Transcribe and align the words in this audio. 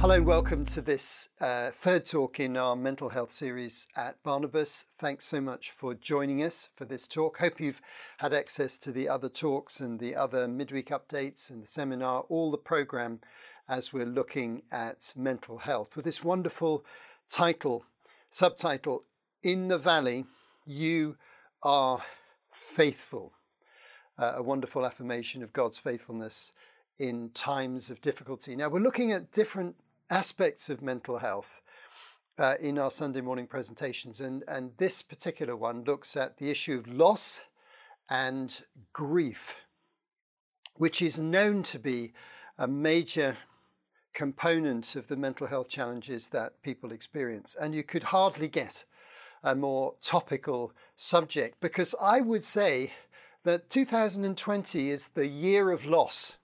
Hello 0.00 0.14
and 0.14 0.26
welcome 0.26 0.64
to 0.66 0.80
this 0.80 1.28
uh, 1.40 1.72
third 1.72 2.06
talk 2.06 2.38
in 2.38 2.56
our 2.56 2.76
mental 2.76 3.08
health 3.08 3.32
series 3.32 3.88
at 3.96 4.22
Barnabas. 4.22 4.86
Thanks 4.96 5.24
so 5.24 5.40
much 5.40 5.72
for 5.72 5.92
joining 5.92 6.40
us 6.40 6.68
for 6.76 6.84
this 6.84 7.08
talk. 7.08 7.38
Hope 7.38 7.58
you've 7.60 7.82
had 8.18 8.32
access 8.32 8.78
to 8.78 8.92
the 8.92 9.08
other 9.08 9.28
talks 9.28 9.80
and 9.80 9.98
the 9.98 10.14
other 10.14 10.46
midweek 10.46 10.90
updates 10.90 11.50
and 11.50 11.60
the 11.60 11.66
seminar, 11.66 12.20
all 12.28 12.52
the 12.52 12.58
program 12.58 13.18
as 13.68 13.92
we're 13.92 14.06
looking 14.06 14.62
at 14.70 15.12
mental 15.16 15.58
health 15.58 15.96
with 15.96 16.04
this 16.04 16.22
wonderful 16.22 16.84
title, 17.28 17.84
subtitle, 18.30 19.02
In 19.42 19.66
the 19.66 19.78
Valley, 19.78 20.26
You 20.64 21.16
Are 21.64 22.04
Faithful. 22.52 23.32
Uh, 24.16 24.34
a 24.36 24.42
wonderful 24.44 24.86
affirmation 24.86 25.42
of 25.42 25.52
God's 25.52 25.78
faithfulness 25.78 26.52
in 27.00 27.30
times 27.30 27.90
of 27.90 28.00
difficulty. 28.00 28.54
Now, 28.54 28.68
we're 28.68 28.78
looking 28.78 29.10
at 29.10 29.32
different 29.32 29.74
aspects 30.10 30.68
of 30.68 30.82
mental 30.82 31.18
health 31.18 31.60
uh, 32.38 32.54
in 32.60 32.78
our 32.78 32.90
Sunday 32.90 33.20
morning 33.20 33.46
presentations. 33.46 34.20
And, 34.20 34.44
and 34.48 34.72
this 34.78 35.02
particular 35.02 35.56
one 35.56 35.84
looks 35.84 36.16
at 36.16 36.38
the 36.38 36.50
issue 36.50 36.78
of 36.78 36.92
loss 36.92 37.40
and 38.08 38.62
grief, 38.92 39.56
which 40.76 41.02
is 41.02 41.18
known 41.18 41.62
to 41.64 41.78
be 41.78 42.12
a 42.56 42.66
major 42.66 43.36
component 44.14 44.96
of 44.96 45.08
the 45.08 45.16
mental 45.16 45.46
health 45.46 45.68
challenges 45.68 46.30
that 46.30 46.62
people 46.62 46.92
experience. 46.92 47.56
And 47.60 47.74
you 47.74 47.82
could 47.82 48.04
hardly 48.04 48.48
get 48.48 48.84
a 49.42 49.54
more 49.54 49.94
topical 50.00 50.72
subject 50.96 51.60
because 51.60 51.94
I 52.00 52.20
would 52.20 52.44
say 52.44 52.92
that 53.44 53.70
2020 53.70 54.90
is 54.90 55.08
the 55.08 55.26
year 55.26 55.70
of 55.70 55.84
loss 55.84 56.36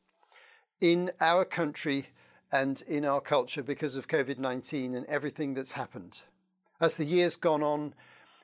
in 0.81 1.11
our 1.21 1.45
country 1.45 2.09
and 2.55 2.83
in 2.83 3.05
our 3.05 3.21
culture 3.21 3.65
because 3.65 3.97
of 3.97 4.07
COVID 4.07 4.39
19 4.39 4.95
and 4.95 5.05
everything 5.07 5.55
that's 5.55 5.73
happened. 5.73 6.23
As 6.81 6.97
the 6.97 7.05
year's 7.05 7.35
gone 7.35 7.65
on, 7.65 7.95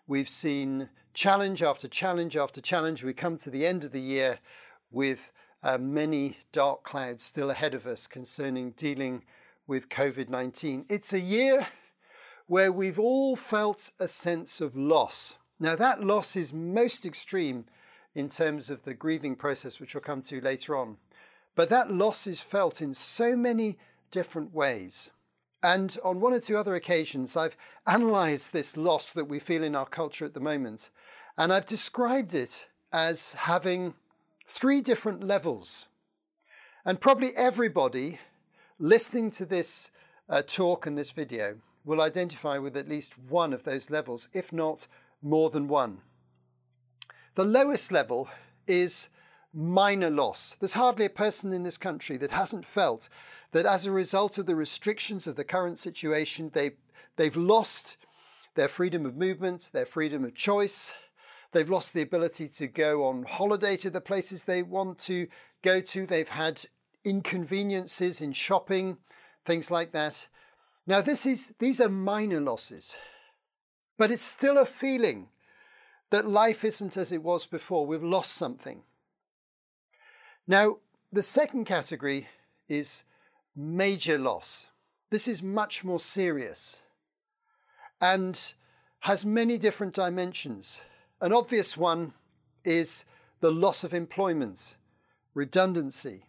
we've 0.08 0.28
seen 0.28 0.88
challenge 1.14 1.62
after 1.62 1.86
challenge 1.86 2.36
after 2.36 2.60
challenge. 2.60 3.04
We 3.04 3.12
come 3.12 3.38
to 3.38 3.50
the 3.50 3.64
end 3.64 3.84
of 3.84 3.92
the 3.92 4.00
year 4.00 4.40
with 4.90 5.30
uh, 5.62 5.78
many 5.78 6.38
dark 6.50 6.82
clouds 6.82 7.22
still 7.22 7.50
ahead 7.50 7.72
of 7.72 7.86
us 7.86 8.08
concerning 8.08 8.72
dealing 8.72 9.22
with 9.68 9.88
COVID 9.88 10.28
19. 10.28 10.86
It's 10.88 11.12
a 11.12 11.20
year 11.20 11.68
where 12.48 12.72
we've 12.72 12.98
all 12.98 13.36
felt 13.36 13.92
a 14.00 14.08
sense 14.08 14.60
of 14.60 14.76
loss. 14.76 15.36
Now, 15.60 15.76
that 15.76 16.02
loss 16.02 16.34
is 16.34 16.52
most 16.52 17.06
extreme 17.06 17.66
in 18.16 18.28
terms 18.28 18.70
of 18.70 18.82
the 18.82 18.94
grieving 18.94 19.36
process, 19.36 19.78
which 19.78 19.94
we'll 19.94 20.02
come 20.02 20.22
to 20.22 20.40
later 20.40 20.74
on. 20.74 20.96
But 21.54 21.68
that 21.68 21.92
loss 21.92 22.26
is 22.26 22.40
felt 22.40 22.82
in 22.82 22.92
so 22.92 23.36
many 23.36 23.78
different 24.10 24.54
ways. 24.54 25.10
And 25.62 25.96
on 26.02 26.20
one 26.20 26.32
or 26.32 26.40
two 26.40 26.56
other 26.56 26.74
occasions, 26.74 27.36
I've 27.36 27.56
analyzed 27.86 28.52
this 28.52 28.76
loss 28.76 29.12
that 29.12 29.28
we 29.28 29.38
feel 29.38 29.62
in 29.62 29.76
our 29.76 29.86
culture 29.86 30.24
at 30.24 30.34
the 30.34 30.40
moment, 30.40 30.90
and 31.36 31.52
I've 31.52 31.66
described 31.66 32.34
it 32.34 32.66
as 32.92 33.32
having 33.32 33.94
three 34.46 34.80
different 34.80 35.22
levels. 35.22 35.86
And 36.84 37.00
probably 37.00 37.30
everybody 37.36 38.18
listening 38.78 39.30
to 39.32 39.44
this 39.44 39.90
uh, 40.28 40.42
talk 40.46 40.86
and 40.86 40.96
this 40.96 41.10
video 41.10 41.58
will 41.84 42.00
identify 42.00 42.58
with 42.58 42.76
at 42.76 42.88
least 42.88 43.18
one 43.18 43.52
of 43.52 43.64
those 43.64 43.90
levels, 43.90 44.28
if 44.32 44.52
not 44.52 44.86
more 45.22 45.50
than 45.50 45.68
one. 45.68 46.00
The 47.34 47.44
lowest 47.44 47.92
level 47.92 48.28
is 48.66 49.08
minor 49.52 50.10
loss. 50.10 50.56
There's 50.60 50.74
hardly 50.74 51.06
a 51.06 51.10
person 51.10 51.52
in 51.52 51.62
this 51.62 51.78
country 51.78 52.16
that 52.18 52.30
hasn't 52.30 52.66
felt 52.66 53.08
that 53.52 53.66
as 53.66 53.86
a 53.86 53.92
result 53.92 54.38
of 54.38 54.46
the 54.46 54.56
restrictions 54.56 55.26
of 55.26 55.36
the 55.36 55.44
current 55.44 55.78
situation, 55.78 56.50
they, 56.52 56.72
they've 57.16 57.36
lost 57.36 57.96
their 58.54 58.68
freedom 58.68 59.06
of 59.06 59.16
movement, 59.16 59.70
their 59.72 59.86
freedom 59.86 60.24
of 60.24 60.34
choice. 60.34 60.92
They've 61.52 61.68
lost 61.68 61.94
the 61.94 62.02
ability 62.02 62.48
to 62.48 62.66
go 62.68 63.04
on 63.04 63.24
holiday 63.24 63.76
to 63.78 63.90
the 63.90 64.00
places 64.00 64.44
they 64.44 64.62
want 64.62 64.98
to 65.00 65.26
go 65.62 65.80
to. 65.80 66.06
They've 66.06 66.28
had 66.28 66.64
inconveniences 67.04 68.20
in 68.20 68.32
shopping, 68.32 68.98
things 69.44 69.70
like 69.70 69.92
that. 69.92 70.28
Now, 70.86 71.00
this 71.00 71.26
is, 71.26 71.52
these 71.58 71.80
are 71.80 71.88
minor 71.88 72.40
losses, 72.40 72.94
but 73.98 74.10
it's 74.10 74.22
still 74.22 74.58
a 74.58 74.66
feeling 74.66 75.28
that 76.10 76.26
life 76.26 76.64
isn't 76.64 76.96
as 76.96 77.12
it 77.12 77.22
was 77.22 77.46
before. 77.46 77.86
We've 77.86 78.02
lost 78.02 78.32
something. 78.32 78.82
Now, 80.50 80.78
the 81.12 81.22
second 81.22 81.66
category 81.66 82.26
is 82.68 83.04
major 83.54 84.18
loss. 84.18 84.66
This 85.08 85.28
is 85.28 85.44
much 85.44 85.84
more 85.84 86.00
serious 86.00 86.78
and 88.00 88.52
has 88.98 89.24
many 89.24 89.58
different 89.58 89.94
dimensions. 89.94 90.80
An 91.20 91.32
obvious 91.32 91.76
one 91.76 92.14
is 92.64 93.04
the 93.38 93.52
loss 93.52 93.84
of 93.84 93.94
employment, 93.94 94.74
redundancy, 95.34 96.24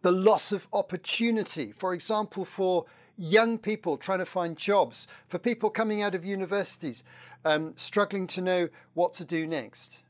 the 0.00 0.10
loss 0.10 0.50
of 0.50 0.66
opportunity, 0.72 1.72
for 1.72 1.92
example, 1.92 2.46
for 2.46 2.86
young 3.18 3.58
people 3.58 3.98
trying 3.98 4.20
to 4.20 4.24
find 4.24 4.56
jobs, 4.56 5.06
for 5.28 5.38
people 5.38 5.68
coming 5.68 6.00
out 6.00 6.14
of 6.14 6.24
universities, 6.24 7.04
um, 7.44 7.74
struggling 7.76 8.26
to 8.28 8.40
know 8.40 8.70
what 8.94 9.12
to 9.12 9.26
do 9.26 9.46
next. 9.46 10.03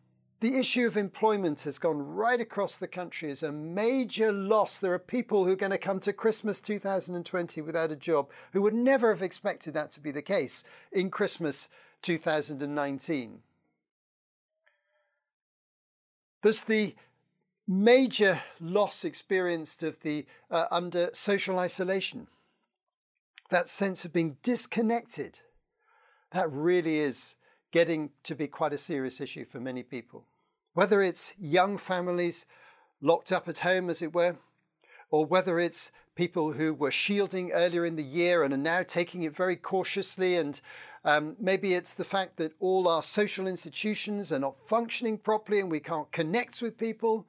The 0.45 0.59
issue 0.59 0.87
of 0.87 0.99
employment 0.99 1.63
has 1.63 1.79
gone 1.79 1.97
right 2.03 2.39
across 2.39 2.77
the 2.77 2.87
country 2.87 3.31
as 3.31 3.43
a 3.43 3.51
major 3.51 4.31
loss. 4.31 4.79
There 4.79 4.93
are 4.93 4.99
people 4.99 5.47
who 5.47 5.53
are 5.53 5.57
going 5.57 5.73
to 5.73 5.79
come 5.79 6.01
to 6.01 6.13
Christmas 6.13 6.61
2020 6.61 7.63
without 7.63 7.91
a 7.91 7.97
job 7.97 8.29
who 8.53 8.61
would 8.61 8.75
never 8.75 9.09
have 9.09 9.23
expected 9.23 9.73
that 9.73 9.91
to 9.93 10.01
be 10.01 10.11
the 10.11 10.21
case 10.21 10.63
in 10.93 11.09
Christmas 11.09 11.71
2019. 12.03 13.39
There's 16.43 16.65
the 16.65 16.95
major 17.67 18.43
loss 18.61 19.03
experienced 19.03 19.83
of 19.83 20.01
the 20.01 20.27
uh, 20.51 20.67
under 20.71 21.09
social 21.15 21.59
isolation. 21.59 22.27
That 23.49 23.71
sense 23.71 24.05
of 24.05 24.13
being 24.13 24.37
disconnected. 24.43 25.41
That 26.33 26.53
really 26.53 26.99
is 26.99 27.37
getting 27.73 28.11
to 28.25 28.35
be 28.35 28.47
quite 28.47 28.75
a 28.75 28.79
serious 28.79 29.23
issue 29.23 29.47
for 29.47 29.59
many 29.59 29.83
people. 29.83 30.27
Whether 30.75 31.03
it's 31.03 31.35
young 31.39 31.79
families 31.79 32.47
locked 33.01 33.31
up 33.31 33.49
at 33.49 33.59
home, 33.59 33.89
as 33.89 34.03
it 34.03 34.13
were, 34.13 34.37
or 35.11 35.25
whether 35.25 35.61
it's 35.61 35.93
people 36.17 36.53
who 36.53 36.75
were 36.75 36.91
shielding 36.91 37.53
earlier 37.53 37.85
in 37.85 37.97
the 37.97 38.03
year 38.03 38.43
and 38.43 38.53
are 38.53 38.59
now 38.59 38.83
taking 38.83 39.23
it 39.23 39.37
very 39.37 39.55
cautiously, 39.57 40.37
and 40.37 40.61
um, 41.05 41.37
maybe 41.39 41.75
it's 41.75 41.95
the 41.95 42.05
fact 42.05 42.37
that 42.39 42.55
all 42.59 42.89
our 42.89 43.03
social 43.03 43.47
institutions 43.47 44.33
are 44.33 44.39
not 44.39 44.59
functioning 44.59 45.17
properly 45.17 45.61
and 45.61 45.71
we 45.71 45.81
can't 45.81 46.11
connect 46.11 46.61
with 46.61 46.77
people 46.77 47.27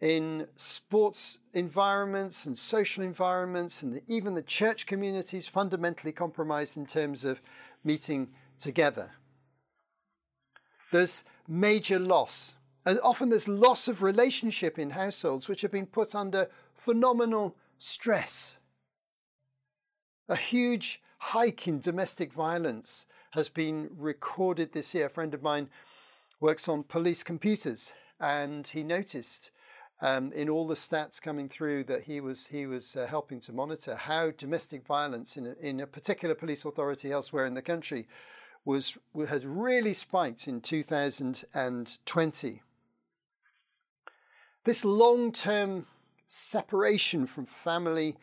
in 0.00 0.46
sports 0.56 1.38
environments 1.52 2.46
and 2.46 2.56
social 2.56 3.02
environments, 3.02 3.82
and 3.82 4.00
even 4.06 4.34
the 4.34 4.42
church 4.42 4.86
community 4.86 5.36
is 5.36 5.48
fundamentally 5.48 6.12
compromised 6.12 6.76
in 6.76 6.86
terms 6.86 7.24
of 7.24 7.40
meeting 7.84 8.28
together. 8.58 9.12
There's 10.92 11.24
major 11.48 11.98
loss 11.98 12.54
and 12.86 13.00
often 13.02 13.30
there's 13.30 13.48
loss 13.48 13.88
of 13.88 14.00
relationship 14.00 14.78
in 14.78 14.90
households 14.90 15.48
which 15.48 15.62
have 15.62 15.72
been 15.72 15.86
put 15.86 16.14
under 16.14 16.48
phenomenal 16.72 17.56
stress. 17.76 18.54
A 20.28 20.36
huge 20.36 21.02
hike 21.18 21.66
in 21.66 21.80
domestic 21.80 22.32
violence 22.32 23.06
has 23.32 23.48
been 23.48 23.90
recorded 23.98 24.72
this 24.72 24.94
year. 24.94 25.06
A 25.06 25.10
friend 25.10 25.34
of 25.34 25.42
mine 25.42 25.68
works 26.40 26.68
on 26.68 26.84
police 26.84 27.24
computers, 27.24 27.92
and 28.20 28.68
he 28.68 28.84
noticed 28.84 29.50
um, 30.00 30.30
in 30.32 30.48
all 30.48 30.68
the 30.68 30.74
stats 30.74 31.20
coming 31.20 31.48
through 31.48 31.84
that 31.84 32.04
he 32.04 32.20
was 32.20 32.46
he 32.46 32.66
was 32.66 32.96
uh, 32.96 33.06
helping 33.06 33.40
to 33.40 33.52
monitor 33.52 33.96
how 33.96 34.30
domestic 34.30 34.86
violence 34.86 35.36
in 35.36 35.46
a, 35.46 35.54
in 35.60 35.80
a 35.80 35.86
particular 35.86 36.34
police 36.34 36.64
authority 36.64 37.10
elsewhere 37.10 37.46
in 37.46 37.54
the 37.54 37.62
country 37.62 38.06
was 38.64 38.96
has 39.28 39.46
really 39.46 39.94
spiked 39.94 40.46
in 40.46 40.60
2020. 40.60 42.62
This 44.66 44.84
long 44.84 45.30
term 45.30 45.86
separation 46.26 47.28
from 47.28 47.46
family 47.46 48.16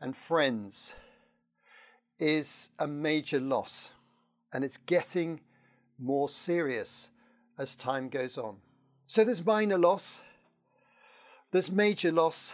and 0.00 0.16
friends 0.16 0.92
is 2.18 2.70
a 2.80 2.88
major 2.88 3.38
loss, 3.38 3.92
and 4.52 4.64
it's 4.64 4.76
getting 4.76 5.38
more 5.96 6.28
serious 6.28 7.10
as 7.58 7.76
time 7.76 8.08
goes 8.08 8.36
on. 8.36 8.56
So 9.06 9.22
there's 9.22 9.46
minor 9.46 9.78
loss, 9.78 10.20
there's 11.52 11.70
major 11.70 12.10
loss, 12.10 12.52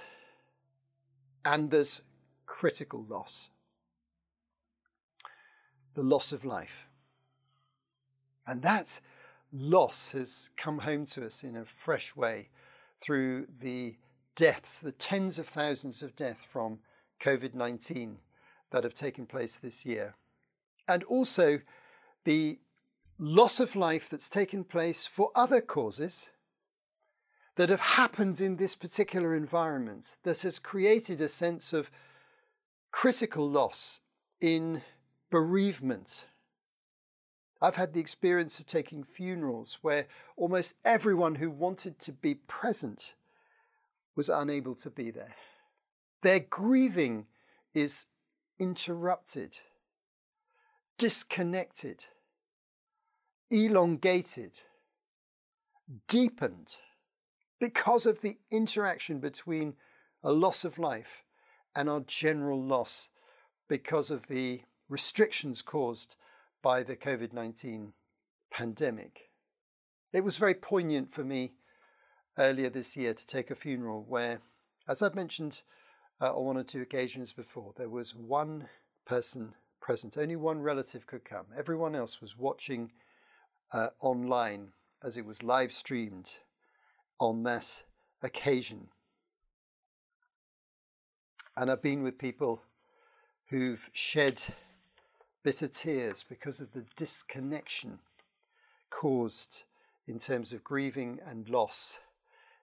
and 1.42 1.70
there's 1.70 2.02
critical 2.44 3.06
loss 3.08 3.48
the 5.94 6.02
loss 6.02 6.32
of 6.32 6.44
life. 6.44 6.88
And 8.46 8.60
that 8.60 9.00
loss 9.50 10.10
has 10.10 10.50
come 10.58 10.81
home 10.81 11.06
to 11.06 11.25
us 11.25 11.42
in 11.42 11.56
a 11.56 11.64
fresh 11.64 12.14
way 12.14 12.50
through 13.00 13.47
the 13.61 13.97
deaths, 14.37 14.81
the 14.81 14.93
tens 14.93 15.38
of 15.38 15.49
thousands 15.49 16.02
of 16.02 16.17
deaths 16.17 16.43
from 16.49 16.79
COVID 17.20 17.55
19 17.55 18.19
that 18.70 18.85
have 18.85 18.94
taken 18.94 19.26
place 19.26 19.58
this 19.58 19.85
year. 19.85 20.14
And 20.88 21.02
also 21.05 21.61
the 22.25 22.58
loss 23.19 23.61
of 23.61 23.76
life 23.76 24.08
that's 24.08 24.29
taken 24.29 24.64
place 24.64 25.06
for 25.06 25.31
other 25.35 25.61
causes 25.61 26.31
that 27.56 27.69
have 27.69 27.81
happened 27.81 28.41
in 28.41 28.56
this 28.56 28.75
particular 28.75 29.35
environment 29.35 30.17
that 30.23 30.41
has 30.43 30.58
created 30.58 31.20
a 31.20 31.29
sense 31.29 31.73
of 31.73 31.91
critical 32.91 33.49
loss 33.49 34.00
in 34.41 34.82
bereavement. 35.31 36.25
I've 37.62 37.76
had 37.76 37.92
the 37.92 38.00
experience 38.00 38.58
of 38.58 38.66
taking 38.66 39.04
funerals 39.04 39.78
where 39.82 40.06
almost 40.36 40.74
everyone 40.84 41.36
who 41.36 41.50
wanted 41.50 41.98
to 42.00 42.12
be 42.12 42.34
present 42.34 43.14
was 44.16 44.28
unable 44.28 44.74
to 44.76 44.90
be 44.90 45.10
there. 45.10 45.34
Their 46.22 46.40
grieving 46.40 47.26
is 47.74 48.06
interrupted, 48.58 49.58
disconnected, 50.98 52.06
elongated, 53.50 54.60
deepened 56.08 56.76
because 57.58 58.06
of 58.06 58.20
the 58.20 58.38
interaction 58.50 59.18
between 59.18 59.74
a 60.22 60.32
loss 60.32 60.64
of 60.64 60.78
life 60.78 61.24
and 61.74 61.88
our 61.88 62.00
general 62.00 62.62
loss 62.62 63.08
because 63.68 64.10
of 64.10 64.26
the 64.26 64.62
restrictions 64.88 65.62
caused 65.62 66.16
by 66.62 66.82
the 66.82 66.96
COVID 66.96 67.32
19 67.32 67.92
pandemic. 68.50 69.30
It 70.12 70.24
was 70.24 70.36
very 70.36 70.54
poignant 70.54 71.12
for 71.12 71.24
me 71.24 71.52
earlier 72.38 72.70
this 72.70 72.96
year 72.96 73.14
to 73.14 73.26
take 73.26 73.50
a 73.50 73.54
funeral 73.54 74.04
where, 74.08 74.40
as 74.88 75.02
I've 75.02 75.14
mentioned 75.14 75.62
uh, 76.20 76.34
on 76.34 76.44
one 76.44 76.56
or 76.56 76.64
two 76.64 76.82
occasions 76.82 77.32
before, 77.32 77.72
there 77.76 77.88
was 77.88 78.14
one 78.14 78.68
person 79.06 79.54
present. 79.80 80.16
Only 80.16 80.36
one 80.36 80.60
relative 80.60 81.06
could 81.06 81.24
come. 81.24 81.46
Everyone 81.56 81.94
else 81.94 82.20
was 82.20 82.36
watching 82.36 82.90
uh, 83.72 83.88
online 84.00 84.72
as 85.02 85.16
it 85.16 85.24
was 85.24 85.42
live 85.42 85.72
streamed 85.72 86.36
on 87.18 87.42
that 87.44 87.82
occasion. 88.22 88.88
And 91.56 91.70
I've 91.70 91.82
been 91.82 92.02
with 92.02 92.18
people 92.18 92.62
who've 93.48 93.88
shed 93.92 94.42
bitter 95.42 95.69
tears 95.69 96.25
because 96.28 96.60
of 96.60 96.72
the 96.72 96.84
disconnection 96.96 97.98
caused 98.90 99.64
in 100.06 100.19
terms 100.19 100.52
of 100.52 100.64
grieving 100.64 101.19
and 101.26 101.48
loss 101.48 101.98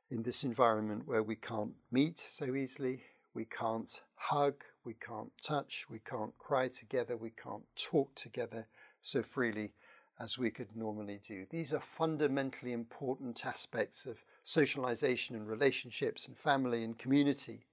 in 0.10 0.24
this 0.24 0.44
environment 0.44 1.04
where 1.06 1.24
we 1.24 1.36
can't 1.36 1.74
meet 1.92 2.26
so 2.30 2.56
easily, 2.56 3.02
we 3.34 3.46
can't 3.46 4.02
hug, 4.16 4.56
we 4.84 4.94
can't 4.94 5.32
touch, 5.42 5.86
we 5.90 6.00
can't 6.00 6.38
cry 6.38 6.68
together, 6.68 7.18
we 7.18 7.32
can't 7.32 7.64
talk 7.76 8.14
together 8.16 8.68
so 9.02 9.22
freely 9.22 9.74
as 10.20 10.38
we 10.38 10.50
could 10.50 10.76
normally 10.76 11.20
do. 11.28 11.46
These 11.50 11.74
are 11.74 11.82
fundamentally 11.82 12.74
important 12.74 13.46
aspects 13.46 14.06
of 14.06 14.18
socialization 14.44 15.36
and 15.36 15.48
relationships 15.48 16.28
and 16.28 16.38
family 16.38 16.84
and 16.84 16.98
community 16.98 17.66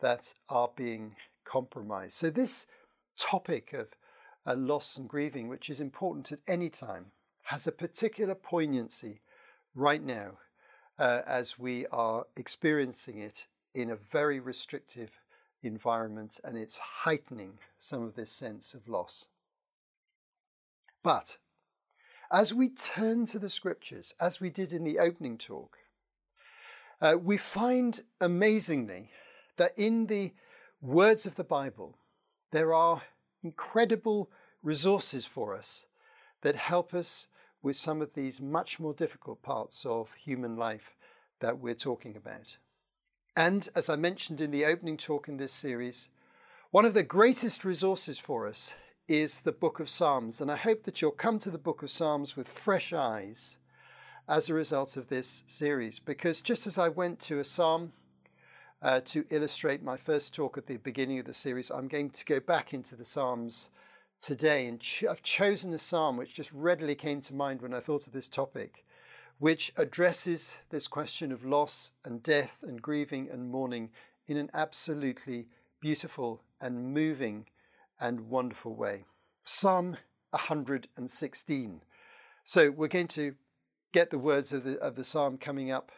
that 0.00 0.34
are 0.48 0.70
being 0.76 1.16
compromised. 1.44 2.12
So, 2.12 2.30
this 2.30 2.66
topic 3.16 3.72
of 3.72 3.88
uh, 4.46 4.54
loss 4.54 4.96
and 4.96 5.08
grieving, 5.08 5.48
which 5.48 5.68
is 5.68 5.80
important 5.80 6.32
at 6.32 6.38
any 6.46 6.68
time, 6.68 7.06
has 7.44 7.66
a 7.66 7.72
particular 7.72 8.34
poignancy 8.34 9.20
right 9.74 10.02
now 10.02 10.38
uh, 10.98 11.22
as 11.26 11.58
we 11.58 11.86
are 11.88 12.26
experiencing 12.36 13.18
it 13.18 13.46
in 13.74 13.90
a 13.90 13.96
very 13.96 14.40
restrictive 14.40 15.10
environment 15.62 16.40
and 16.44 16.56
it's 16.56 16.78
heightening 16.78 17.58
some 17.78 18.02
of 18.02 18.14
this 18.14 18.30
sense 18.30 18.72
of 18.74 18.88
loss. 18.88 19.26
But 21.02 21.36
as 22.32 22.54
we 22.54 22.68
turn 22.68 23.26
to 23.26 23.38
the 23.38 23.48
scriptures, 23.48 24.14
as 24.20 24.40
we 24.40 24.50
did 24.50 24.72
in 24.72 24.84
the 24.84 24.98
opening 24.98 25.38
talk, 25.38 25.78
uh, 27.00 27.16
we 27.22 27.36
find 27.36 28.00
amazingly 28.20 29.10
that 29.56 29.72
in 29.76 30.06
the 30.06 30.32
words 30.80 31.26
of 31.26 31.34
the 31.34 31.44
Bible, 31.44 31.98
there 32.52 32.72
are 32.72 33.02
incredible 33.42 34.30
resources 34.62 35.26
for 35.26 35.54
us 35.54 35.86
that 36.42 36.56
help 36.56 36.94
us 36.94 37.28
with 37.62 37.76
some 37.76 38.00
of 38.00 38.14
these 38.14 38.40
much 38.40 38.78
more 38.78 38.94
difficult 38.94 39.42
parts 39.42 39.84
of 39.84 40.12
human 40.14 40.56
life 40.56 40.96
that 41.40 41.58
we're 41.58 41.74
talking 41.74 42.16
about. 42.16 42.56
And 43.36 43.68
as 43.74 43.88
I 43.88 43.96
mentioned 43.96 44.40
in 44.40 44.50
the 44.50 44.64
opening 44.64 44.96
talk 44.96 45.28
in 45.28 45.36
this 45.36 45.52
series, 45.52 46.08
one 46.70 46.84
of 46.84 46.94
the 46.94 47.02
greatest 47.02 47.64
resources 47.64 48.18
for 48.18 48.46
us 48.46 48.72
is 49.08 49.42
the 49.42 49.52
book 49.52 49.78
of 49.78 49.88
Psalms. 49.88 50.40
And 50.40 50.50
I 50.50 50.56
hope 50.56 50.84
that 50.84 51.00
you'll 51.00 51.10
come 51.10 51.38
to 51.40 51.50
the 51.50 51.58
book 51.58 51.82
of 51.82 51.90
Psalms 51.90 52.36
with 52.36 52.48
fresh 52.48 52.92
eyes 52.92 53.56
as 54.28 54.48
a 54.48 54.54
result 54.54 54.96
of 54.96 55.08
this 55.08 55.44
series. 55.46 55.98
Because 55.98 56.40
just 56.40 56.66
as 56.66 56.78
I 56.78 56.88
went 56.88 57.20
to 57.20 57.38
a 57.38 57.44
psalm 57.44 57.92
uh, 58.82 59.00
to 59.06 59.24
illustrate 59.30 59.82
my 59.82 59.96
first 59.96 60.34
talk 60.34 60.58
at 60.58 60.66
the 60.66 60.78
beginning 60.78 61.18
of 61.18 61.26
the 61.26 61.34
series, 61.34 61.70
I'm 61.70 61.88
going 61.88 62.10
to 62.10 62.24
go 62.24 62.40
back 62.40 62.74
into 62.74 62.96
the 62.96 63.04
Psalms 63.04 63.70
today. 64.20 64.66
And 64.66 64.80
ch- 64.80 65.04
I've 65.04 65.22
chosen 65.22 65.72
a 65.72 65.78
psalm 65.78 66.16
which 66.16 66.34
just 66.34 66.52
readily 66.52 66.94
came 66.94 67.20
to 67.22 67.34
mind 67.34 67.62
when 67.62 67.74
I 67.74 67.80
thought 67.80 68.06
of 68.06 68.12
this 68.12 68.28
topic 68.28 68.84
which 69.38 69.72
addresses 69.76 70.54
this 70.70 70.88
question 70.88 71.30
of 71.30 71.44
loss 71.44 71.92
and 72.04 72.22
death 72.22 72.58
and 72.62 72.80
grieving 72.80 73.28
and 73.30 73.50
mourning 73.50 73.90
in 74.26 74.36
an 74.36 74.50
absolutely 74.54 75.46
beautiful 75.80 76.42
and 76.60 76.94
moving 76.94 77.46
and 78.00 78.30
wonderful 78.30 78.74
way. 78.74 79.04
Psalm 79.44 79.96
116. 80.30 81.82
So 82.44 82.70
we're 82.70 82.88
going 82.88 83.08
to 83.08 83.34
get 83.92 84.10
the 84.10 84.18
words 84.18 84.52
of 84.52 84.64
the, 84.64 84.78
of 84.78 84.96
the 84.96 85.04
psalm 85.04 85.36
coming 85.38 85.70
up 85.70 85.92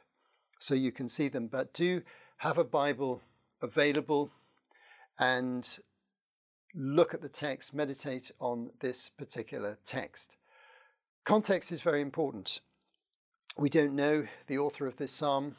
so 0.58 0.74
you 0.74 0.90
can 0.90 1.08
see 1.08 1.28
them, 1.28 1.46
but 1.46 1.72
do 1.72 2.02
have 2.38 2.58
a 2.58 2.64
Bible 2.64 3.22
available 3.62 4.30
and 5.18 5.78
look 6.78 7.12
at 7.12 7.20
the 7.20 7.28
text, 7.28 7.74
meditate 7.74 8.30
on 8.38 8.70
this 8.78 9.08
particular 9.08 9.78
text. 9.84 10.36
Context 11.24 11.72
is 11.72 11.80
very 11.80 12.00
important. 12.00 12.60
We 13.58 13.68
don't 13.68 13.96
know 13.96 14.28
the 14.46 14.58
author 14.58 14.86
of 14.86 14.96
this 14.96 15.10
psalm. 15.10 15.56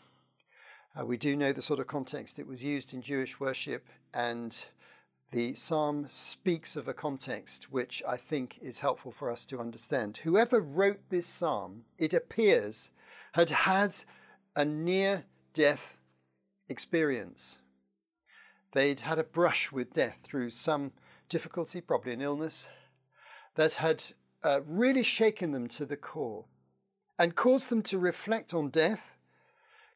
Uh, 0.97 1.05
we 1.05 1.17
do 1.17 1.35
know 1.35 1.51
the 1.51 1.61
sort 1.61 1.81
of 1.81 1.88
context 1.88 2.39
it 2.39 2.47
was 2.47 2.63
used 2.63 2.93
in 2.93 3.01
Jewish 3.01 3.38
worship, 3.38 3.85
and 4.13 4.65
the 5.31 5.53
psalm 5.55 6.05
speaks 6.07 6.77
of 6.77 6.88
a 6.88 6.93
context 6.93 7.69
which 7.69 8.01
I 8.07 8.15
think 8.15 8.57
is 8.61 8.79
helpful 8.79 9.11
for 9.11 9.29
us 9.29 9.45
to 9.47 9.59
understand. 9.59 10.21
Whoever 10.23 10.61
wrote 10.61 11.01
this 11.09 11.27
psalm, 11.27 11.83
it 11.97 12.13
appears, 12.13 12.91
had 13.33 13.49
had 13.49 13.95
a 14.55 14.63
near 14.63 15.25
death 15.53 15.97
experience. 16.69 17.57
They'd 18.71 19.01
had 19.01 19.19
a 19.19 19.23
brush 19.23 19.71
with 19.71 19.93
death 19.93 20.19
through 20.23 20.51
some 20.51 20.93
difficulty, 21.29 21.79
probably 21.79 22.13
an 22.13 22.21
illness, 22.21 22.67
that 23.55 23.75
had 23.75 24.03
uh, 24.43 24.62
really 24.67 25.03
shaken 25.03 25.51
them 25.51 25.67
to 25.67 25.86
the 25.86 25.98
core 25.98 26.45
and 27.17 27.36
caused 27.36 27.69
them 27.69 27.81
to 27.83 28.00
reflect 28.00 28.53
on 28.53 28.69
death, 28.69 29.15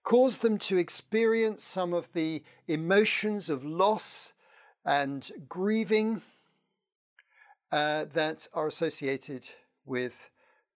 caused 0.04 0.42
them 0.42 0.58
to 0.58 0.78
experience 0.78 1.64
some 1.64 1.94
of 1.94 2.12
the 2.14 2.44
emotions 2.68 3.50
of 3.50 3.64
loss 3.64 4.34
and 4.86 5.32
grieving 5.48 6.22
uh, 7.72 8.06
that 8.14 8.48
are 8.54 8.68
associated 8.68 9.50
with 9.86 10.30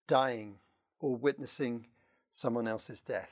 dying 0.08 0.56
or 1.00 1.16
witnessing 1.16 1.88
someone 2.32 2.68
else's 2.68 3.02
death. 3.02 3.30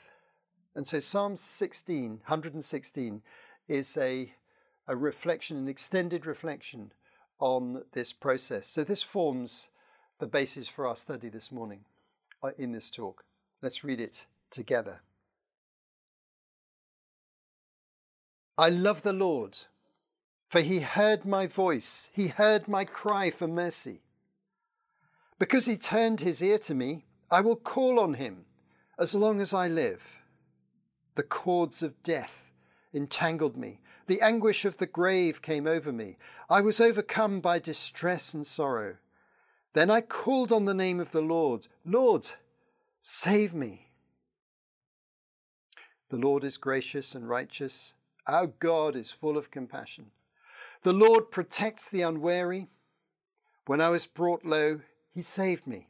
And 0.75 0.85
so 0.85 0.99
Psalm 0.99 1.37
16, 1.37 2.09
116, 2.09 3.21
is 3.67 3.97
a, 3.97 4.33
a 4.87 4.95
reflection, 4.95 5.57
an 5.57 5.67
extended 5.67 6.25
reflection 6.25 6.91
on 7.39 7.83
this 7.91 8.13
process. 8.13 8.67
So 8.67 8.83
this 8.83 9.03
forms 9.03 9.69
the 10.19 10.27
basis 10.27 10.67
for 10.67 10.87
our 10.87 10.95
study 10.95 11.29
this 11.29 11.51
morning. 11.51 11.85
Uh, 12.45 12.51
in 12.59 12.71
this 12.73 12.91
talk. 12.91 13.23
Let's 13.63 13.83
read 13.83 13.99
it 13.99 14.27
together. 14.51 15.01
I 18.55 18.69
love 18.69 19.01
the 19.01 19.13
Lord, 19.13 19.57
for 20.47 20.61
he 20.61 20.81
heard 20.81 21.25
my 21.25 21.47
voice, 21.47 22.11
he 22.13 22.27
heard 22.27 22.67
my 22.67 22.85
cry 22.85 23.31
for 23.31 23.47
mercy. 23.47 24.03
Because 25.39 25.65
he 25.65 25.75
turned 25.75 26.21
his 26.21 26.39
ear 26.39 26.59
to 26.59 26.75
me, 26.75 27.05
I 27.31 27.41
will 27.41 27.55
call 27.55 27.99
on 27.99 28.13
him 28.13 28.45
as 28.99 29.15
long 29.15 29.41
as 29.41 29.51
I 29.51 29.67
live. 29.67 30.03
The 31.15 31.23
cords 31.23 31.81
of 31.81 32.03
death 32.03 32.51
entangled 32.93 33.57
me. 33.57 33.79
The 34.07 34.21
anguish 34.21 34.65
of 34.65 34.77
the 34.77 34.85
grave 34.85 35.41
came 35.41 35.65
over 35.65 35.91
me. 35.91 36.17
I 36.49 36.61
was 36.61 36.79
overcome 36.79 37.39
by 37.39 37.59
distress 37.59 38.33
and 38.33 38.45
sorrow. 38.45 38.97
Then 39.73 39.89
I 39.89 40.01
called 40.01 40.51
on 40.51 40.65
the 40.65 40.73
name 40.73 40.99
of 40.99 41.11
the 41.11 41.21
Lord 41.21 41.67
Lord, 41.83 42.27
save 43.01 43.53
me. 43.53 43.89
The 46.09 46.17
Lord 46.17 46.43
is 46.43 46.57
gracious 46.57 47.15
and 47.15 47.27
righteous. 47.27 47.93
Our 48.27 48.47
God 48.47 48.95
is 48.95 49.11
full 49.11 49.37
of 49.37 49.51
compassion. 49.51 50.11
The 50.83 50.93
Lord 50.93 51.31
protects 51.31 51.89
the 51.89 52.03
unwary. 52.03 52.67
When 53.65 53.81
I 53.81 53.89
was 53.89 54.05
brought 54.05 54.45
low, 54.45 54.81
he 55.11 55.21
saved 55.21 55.65
me. 55.65 55.89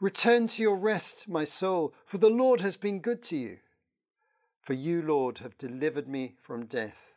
Return 0.00 0.46
to 0.46 0.62
your 0.62 0.76
rest, 0.76 1.28
my 1.28 1.44
soul, 1.44 1.92
for 2.06 2.18
the 2.18 2.30
Lord 2.30 2.60
has 2.60 2.76
been 2.76 3.00
good 3.00 3.22
to 3.24 3.36
you. 3.36 3.58
For 4.60 4.74
you, 4.74 5.02
Lord, 5.02 5.38
have 5.38 5.56
delivered 5.56 6.08
me 6.08 6.34
from 6.42 6.66
death, 6.66 7.14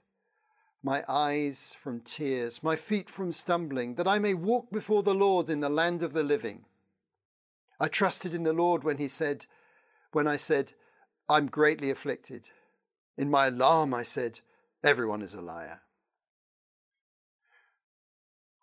my 0.82 1.04
eyes 1.08 1.76
from 1.82 2.02
tears, 2.02 2.64
my 2.64 2.76
feet 2.76 3.10
from 3.10 3.32
stumbling, 3.32 3.96
that 3.96 4.08
I 4.08 4.20
may 4.20 4.34
walk 4.34 4.72
before 4.72 5.04
the 5.04 5.14
Lord 5.14 5.50
in 5.50 5.60
the 5.60 5.70
land 5.70 6.04
of 6.04 6.14
the 6.14 6.24
living. 6.24 6.66
I 7.80 7.88
trusted 7.88 8.34
in 8.34 8.44
the 8.44 8.54
Lord 8.54 8.84
when 8.84 8.98
he 8.98 9.08
said, 9.08 9.46
when 10.12 10.28
I 10.28 10.38
said, 10.38 10.74
I'm 11.28 11.48
greatly 11.48 11.90
afflicted. 11.90 12.50
In 13.18 13.30
my 13.30 13.48
alarm, 13.48 13.94
I 13.94 14.04
said, 14.04 14.40
Everyone 14.84 15.22
is 15.22 15.34
a 15.34 15.42
liar. 15.42 15.82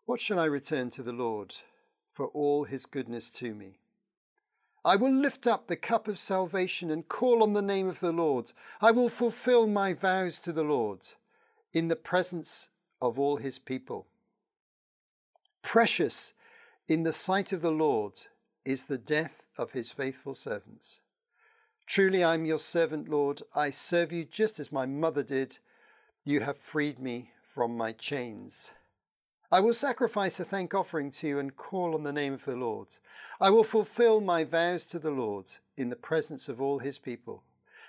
What 0.07 0.21
shall 0.21 0.39
I 0.39 0.45
return 0.45 0.91
to 0.91 1.03
the 1.03 1.13
Lord 1.13 1.55
for 2.13 2.27
all 2.29 2.65
his 2.65 2.87
goodness 2.87 3.31
to 3.31 3.55
me? 3.55 3.80
I 4.85 4.97
will 4.97 5.13
lift 5.13 5.47
up 5.47 5.67
the 5.67 5.77
cup 5.77 6.09
of 6.09 6.19
salvation 6.19 6.91
and 6.91 7.09
call 7.09 7.43
on 7.43 7.53
the 7.53 7.63
name 7.63 7.89
of 7.89 8.01
the 8.01 8.13
Lord. 8.13 8.53
I 8.81 8.91
will 8.91 9.11
fulfill 9.11 9.67
my 9.67 9.93
vows 9.93 10.41
to 10.41 10.53
the 10.53 10.65
Lord 10.65 11.01
in 11.73 11.89
the 11.89 11.97
presence 11.97 12.69
of 13.01 13.19
all 13.19 13.37
his 13.37 13.59
people. 13.59 14.07
Precious 15.63 16.33
in 16.89 17.03
the 17.03 17.13
sight 17.13 17.53
of 17.53 17.61
the 17.61 17.71
Lord 17.71 18.15
is 18.65 18.87
the 18.87 18.99
death 18.99 19.43
of 19.59 19.73
his 19.73 19.91
faithful 19.91 20.35
servants. 20.35 21.01
Truly 21.87 22.25
I 22.25 22.35
am 22.35 22.47
your 22.47 22.59
servant, 22.59 23.09
Lord. 23.09 23.43
I 23.55 23.71
serve 23.71 24.13
you 24.13 24.25
just 24.25 24.59
as 24.59 24.73
my 24.73 24.87
mother 24.87 25.23
did. 25.23 25.59
You 26.25 26.41
have 26.41 26.57
freed 26.57 26.99
me 26.99 27.33
from 27.43 27.77
my 27.77 27.93
chains. 27.93 28.71
I 29.53 29.59
will 29.59 29.73
sacrifice 29.73 30.39
a 30.39 30.45
thank 30.45 30.75
offering 30.75 31.11
to 31.13 31.27
you 31.27 31.39
and 31.41 31.57
call 31.57 31.95
on 31.95 32.05
the 32.05 32.13
name 32.13 32.33
of 32.33 32.45
the 32.45 32.55
Lord. 32.55 32.89
I 33.41 33.51
will 33.51 33.65
fulfill 33.65 34.21
my 34.21 34.45
vows 34.45 34.87
to 34.87 35.01
the 35.01 35.11
Lord 35.11 35.51
in 35.77 35.91
the 35.91 35.97
presence 35.97 36.49
of 36.49 36.61
all 36.61 36.79
his 36.79 36.99
people, 36.99 37.43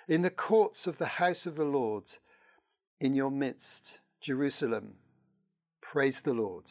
in 0.08 0.24
the 0.24 0.32
courts 0.32 0.88
of 0.88 0.98
the 0.98 1.06
house 1.06 1.46
of 1.46 1.56
the 1.56 1.66
Lord, 1.66 2.06
in 3.00 3.14
your 3.14 3.30
midst, 3.30 4.00
Jerusalem. 4.20 4.96
Praise 5.82 6.22
the 6.22 6.34
Lord. 6.34 6.64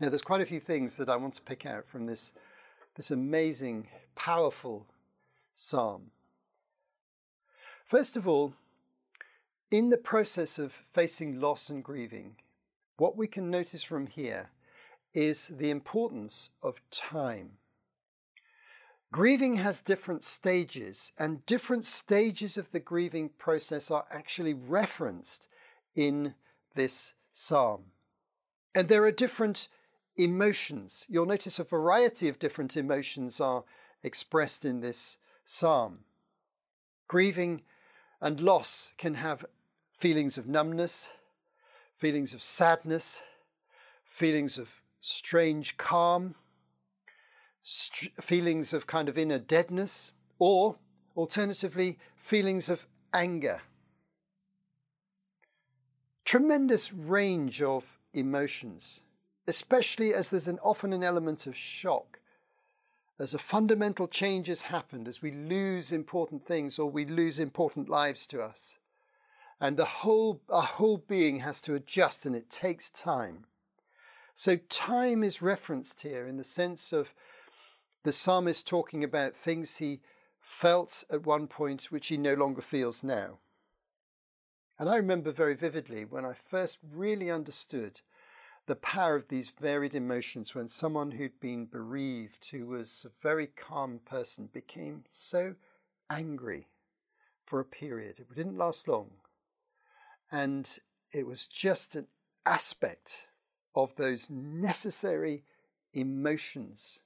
Now, 0.00 0.08
there's 0.08 0.22
quite 0.22 0.40
a 0.40 0.46
few 0.46 0.60
things 0.60 0.96
that 0.96 1.08
I 1.08 1.16
want 1.16 1.34
to 1.34 1.42
pick 1.42 1.64
out 1.66 1.86
from 1.86 2.06
this, 2.06 2.32
this 2.96 3.12
amazing, 3.12 3.88
powerful 4.16 4.86
psalm. 5.54 6.10
First 7.84 8.16
of 8.16 8.26
all, 8.26 8.54
in 9.70 9.90
the 9.90 9.96
process 9.96 10.58
of 10.58 10.72
facing 10.72 11.40
loss 11.40 11.70
and 11.70 11.82
grieving, 11.82 12.36
what 12.96 13.16
we 13.16 13.26
can 13.26 13.50
notice 13.50 13.82
from 13.82 14.06
here 14.06 14.50
is 15.12 15.48
the 15.48 15.70
importance 15.70 16.50
of 16.62 16.80
time. 16.90 17.52
Grieving 19.12 19.56
has 19.56 19.80
different 19.80 20.24
stages, 20.24 21.12
and 21.18 21.46
different 21.46 21.84
stages 21.84 22.58
of 22.58 22.72
the 22.72 22.80
grieving 22.80 23.30
process 23.38 23.90
are 23.90 24.04
actually 24.10 24.52
referenced 24.52 25.48
in 25.94 26.34
this 26.74 27.14
psalm. 27.32 27.84
And 28.74 28.88
there 28.88 29.04
are 29.04 29.12
different 29.12 29.68
emotions. 30.16 31.06
You'll 31.08 31.26
notice 31.26 31.58
a 31.58 31.64
variety 31.64 32.28
of 32.28 32.38
different 32.38 32.76
emotions 32.76 33.40
are 33.40 33.64
expressed 34.02 34.64
in 34.64 34.80
this 34.80 35.18
psalm. 35.44 36.00
Grieving 37.08 37.62
and 38.20 38.40
loss 38.40 38.92
can 38.98 39.14
have 39.14 39.46
feelings 39.94 40.36
of 40.36 40.46
numbness, 40.46 41.08
feelings 41.96 42.34
of 42.34 42.42
sadness, 42.42 43.20
feelings 44.04 44.58
of 44.58 44.82
strange 45.00 45.76
calm, 45.78 46.34
feelings 48.20 48.72
of 48.72 48.86
kind 48.86 49.08
of 49.08 49.18
inner 49.18 49.38
deadness, 49.38 50.12
or 50.38 50.76
alternatively, 51.16 51.98
feelings 52.16 52.68
of 52.68 52.86
anger. 53.14 53.62
Tremendous 56.24 56.92
range 56.92 57.62
of 57.62 57.98
emotions, 58.12 59.00
especially 59.46 60.12
as 60.12 60.30
there's 60.30 60.48
an, 60.48 60.58
often 60.62 60.92
an 60.92 61.02
element 61.02 61.46
of 61.46 61.56
shock. 61.56 62.20
As 63.18 63.32
a 63.32 63.38
fundamental 63.38 64.06
change 64.06 64.48
has 64.48 64.62
happened, 64.62 65.08
as 65.08 65.22
we 65.22 65.30
lose 65.30 65.92
important 65.92 66.44
things 66.44 66.78
or 66.78 66.90
we 66.90 67.06
lose 67.06 67.40
important 67.40 67.88
lives 67.88 68.26
to 68.26 68.42
us 68.42 68.76
and 69.60 69.76
the 69.76 69.84
whole 69.84 70.40
our 70.48 70.62
whole 70.62 70.98
being 70.98 71.40
has 71.40 71.60
to 71.62 71.74
adjust 71.74 72.26
and 72.26 72.34
it 72.34 72.50
takes 72.50 72.90
time. 72.90 73.46
So 74.34 74.56
time 74.68 75.22
is 75.22 75.40
referenced 75.40 76.02
here 76.02 76.26
in 76.26 76.36
the 76.36 76.44
sense 76.44 76.92
of 76.92 77.14
the 78.02 78.12
psalmist 78.12 78.66
talking 78.66 79.02
about 79.02 79.34
things 79.34 79.76
he 79.76 80.00
felt 80.40 81.04
at 81.10 81.26
one 81.26 81.46
point 81.46 81.90
which 81.90 82.08
he 82.08 82.16
no 82.16 82.34
longer 82.34 82.60
feels 82.60 83.02
now. 83.02 83.38
And 84.78 84.90
i 84.90 84.96
remember 84.96 85.32
very 85.32 85.54
vividly 85.54 86.04
when 86.04 86.26
i 86.26 86.34
first 86.34 86.78
really 86.92 87.30
understood 87.30 88.02
the 88.66 88.76
power 88.76 89.14
of 89.14 89.28
these 89.28 89.48
varied 89.48 89.94
emotions 89.94 90.54
when 90.54 90.68
someone 90.68 91.12
who'd 91.12 91.40
been 91.40 91.64
bereaved 91.66 92.48
who 92.48 92.66
was 92.66 93.06
a 93.06 93.22
very 93.22 93.46
calm 93.46 94.00
person 94.04 94.50
became 94.52 95.04
so 95.06 95.54
angry 96.10 96.66
for 97.44 97.60
a 97.60 97.64
period. 97.64 98.18
It 98.18 98.34
didn't 98.34 98.58
last 98.58 98.88
long 98.88 99.12
and 100.30 100.78
it 101.12 101.26
was 101.26 101.46
just 101.46 101.94
an 101.96 102.06
aspect 102.44 103.26
of 103.74 103.94
those 103.96 104.30
necessary 104.30 105.44
emotions 105.92 107.00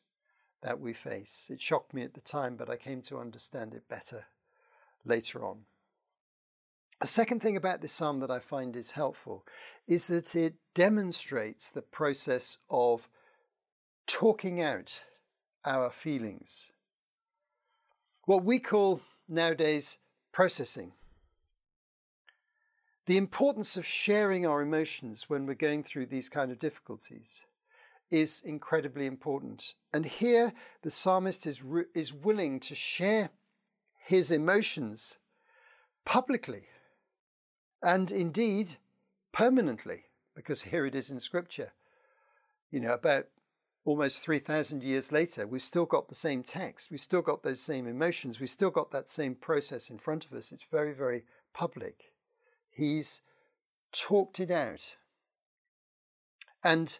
that 0.62 0.80
we 0.80 0.92
face. 0.92 1.48
It 1.50 1.60
shocked 1.60 1.94
me 1.94 2.02
at 2.02 2.14
the 2.14 2.20
time, 2.20 2.56
but 2.56 2.70
I 2.70 2.76
came 2.76 3.02
to 3.02 3.18
understand 3.18 3.74
it 3.74 3.88
better 3.88 4.26
later 5.04 5.44
on. 5.44 5.60
A 7.00 7.06
second 7.06 7.40
thing 7.40 7.56
about 7.56 7.80
this 7.80 7.92
psalm 7.92 8.18
that 8.18 8.30
I 8.30 8.40
find 8.40 8.76
is 8.76 8.90
helpful 8.90 9.46
is 9.88 10.08
that 10.08 10.36
it 10.36 10.54
demonstrates 10.74 11.70
the 11.70 11.82
process 11.82 12.58
of 12.68 13.08
talking 14.06 14.60
out 14.60 15.02
our 15.64 15.90
feelings. 15.90 16.72
What 18.26 18.44
we 18.44 18.58
call 18.58 19.00
nowadays 19.28 19.96
processing. 20.30 20.92
The 23.10 23.16
importance 23.16 23.76
of 23.76 23.84
sharing 23.84 24.46
our 24.46 24.62
emotions 24.62 25.28
when 25.28 25.44
we're 25.44 25.54
going 25.54 25.82
through 25.82 26.06
these 26.06 26.28
kind 26.28 26.52
of 26.52 26.60
difficulties 26.60 27.42
is 28.08 28.40
incredibly 28.44 29.04
important. 29.04 29.74
And 29.92 30.06
here 30.06 30.52
the 30.82 30.90
psalmist 30.90 31.44
is, 31.44 31.60
is 31.92 32.14
willing 32.14 32.60
to 32.60 32.76
share 32.76 33.30
his 33.98 34.30
emotions 34.30 35.18
publicly 36.04 36.66
and 37.82 38.12
indeed 38.12 38.76
permanently, 39.32 40.04
because 40.36 40.62
here 40.62 40.86
it 40.86 40.94
is 40.94 41.10
in 41.10 41.18
Scripture. 41.18 41.72
You 42.70 42.78
know, 42.78 42.94
about 42.94 43.26
almost 43.84 44.22
3,000 44.22 44.84
years 44.84 45.10
later, 45.10 45.48
we've 45.48 45.62
still 45.62 45.84
got 45.84 46.08
the 46.08 46.14
same 46.14 46.44
text, 46.44 46.92
we've 46.92 47.00
still 47.00 47.22
got 47.22 47.42
those 47.42 47.60
same 47.60 47.88
emotions, 47.88 48.38
we've 48.38 48.48
still 48.48 48.70
got 48.70 48.92
that 48.92 49.10
same 49.10 49.34
process 49.34 49.90
in 49.90 49.98
front 49.98 50.26
of 50.26 50.32
us. 50.32 50.52
It's 50.52 50.62
very, 50.70 50.94
very 50.94 51.24
public. 51.52 52.09
He's 52.70 53.20
talked 53.92 54.40
it 54.40 54.50
out. 54.50 54.96
And 56.62 56.98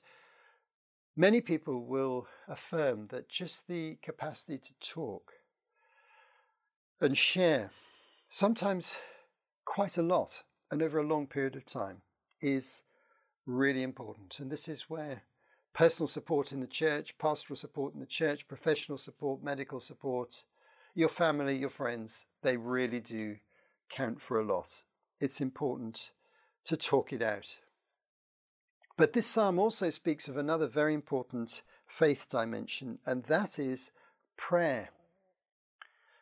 many 1.17 1.41
people 1.41 1.85
will 1.85 2.27
affirm 2.49 3.09
that 3.09 3.29
just 3.29 3.69
the 3.69 3.99
capacity 4.03 4.59
to 4.59 4.75
talk 4.81 5.33
and 7.01 7.17
share, 7.17 7.71
sometimes 8.29 8.97
quite 9.65 9.97
a 9.97 10.03
lot 10.03 10.43
and 10.71 10.83
over 10.83 10.99
a 10.99 11.07
long 11.07 11.27
period 11.27 11.57
of 11.57 11.65
time, 11.65 12.03
is 12.41 12.83
really 13.47 13.83
important. 13.83 14.39
And 14.39 14.51
this 14.51 14.69
is 14.69 14.89
where 14.89 15.23
personal 15.73 16.09
support 16.09 16.53
in 16.53 16.61
the 16.61 16.67
church, 16.67 17.17
pastoral 17.19 17.57
support 17.57 17.95
in 17.95 18.01
the 18.01 18.07
church, 18.07 18.49
professional 18.49 18.99
support, 18.99 19.43
medical 19.43 19.81
support, 19.81 20.45
your 20.95 21.09
family, 21.09 21.57
your 21.57 21.71
friends, 21.71 22.27
they 22.43 22.57
really 22.57 23.01
do 23.01 23.37
count 23.89 24.21
for 24.21 24.41
a 24.41 24.45
lot 24.45 24.83
it's 25.21 25.41
important 25.41 26.11
to 26.65 26.77
talk 26.77 27.13
it 27.13 27.23
out. 27.23 27.59
But 28.97 29.13
this 29.13 29.27
psalm 29.27 29.59
also 29.59 29.91
speaks 29.91 30.29
of 30.29 30.37
another 30.37 30.67
very 30.67 30.95
important 30.95 31.63
faith 31.87 32.27
dimension, 32.29 32.99
and 33.07 33.25
that 33.25 33.59
is 33.59 33.93
prayer. 34.37 34.91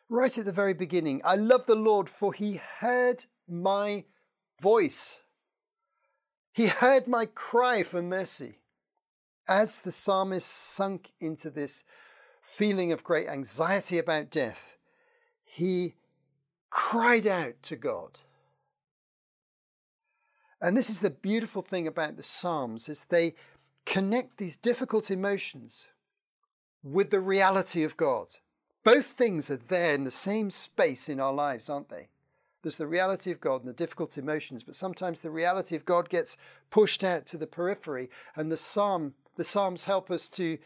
Right 0.09 0.37
at 0.37 0.45
the 0.45 0.51
very 0.51 0.73
beginning, 0.73 1.21
I 1.23 1.35
love 1.35 1.65
the 1.65 1.75
Lord, 1.75 2.09
for 2.09 2.33
he 2.33 2.59
heard 2.79 3.25
my 3.47 4.05
voice. 4.59 5.19
He 6.51 6.67
heard 6.67 7.07
my 7.07 7.25
cry 7.25 7.83
for 7.83 8.01
mercy. 8.01 8.59
As 9.47 9.81
the 9.81 9.91
psalmist 9.91 10.47
sunk 10.47 11.11
into 11.19 11.49
this 11.49 11.83
feeling 12.41 12.91
of 12.91 13.03
great 13.03 13.27
anxiety 13.27 13.97
about 13.97 14.29
death, 14.29 14.77
he 15.43 15.95
cried 16.69 17.27
out 17.27 17.61
to 17.63 17.75
God. 17.75 18.19
And 20.61 20.75
this 20.75 20.89
is 20.89 21.01
the 21.01 21.09
beautiful 21.09 21.61
thing 21.61 21.87
about 21.87 22.17
the 22.17 22.23
Psalms 22.23 22.89
is 22.89 23.05
they 23.05 23.35
connect 23.85 24.37
these 24.37 24.57
difficult 24.57 25.09
emotions 25.09 25.87
with 26.83 27.09
the 27.09 27.19
reality 27.19 27.83
of 27.83 27.97
God. 27.97 28.27
Both 28.83 29.07
things 29.07 29.49
are 29.49 29.57
there 29.57 29.93
in 29.93 30.03
the 30.03 30.11
same 30.11 30.51
space 30.51 31.09
in 31.09 31.19
our 31.19 31.33
lives, 31.33 31.69
aren't 31.69 31.89
they? 31.89 32.09
There's 32.61 32.77
the 32.77 32.87
reality 32.87 33.31
of 33.31 33.39
God 33.39 33.61
and 33.61 33.69
the 33.69 33.73
difficult 33.73 34.17
emotions, 34.17 34.63
but 34.63 34.75
sometimes 34.75 35.21
the 35.21 35.29
reality 35.29 35.75
of 35.75 35.85
God 35.85 36.09
gets 36.09 36.35
pushed 36.69 37.03
out 37.03 37.25
to 37.27 37.37
the 37.37 37.47
periphery, 37.47 38.09
and 38.35 38.51
the 38.51 38.57
psalm, 38.57 39.13
the 39.37 39.45
psalms 39.45 39.85
help 39.85 40.11
us 40.11 40.27
to 40.29 40.57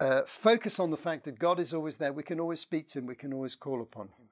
uh, 0.00 0.22
focus 0.24 0.78
on 0.78 0.90
the 0.92 0.96
fact 0.96 1.24
that 1.24 1.38
God 1.38 1.58
is 1.58 1.74
always 1.74 1.96
there. 1.96 2.12
We 2.12 2.22
can 2.22 2.38
always 2.38 2.60
speak 2.60 2.86
to 2.88 3.00
Him. 3.00 3.06
We 3.06 3.16
can 3.16 3.32
always 3.32 3.56
call 3.56 3.82
upon 3.82 4.06
Him. 4.06 4.27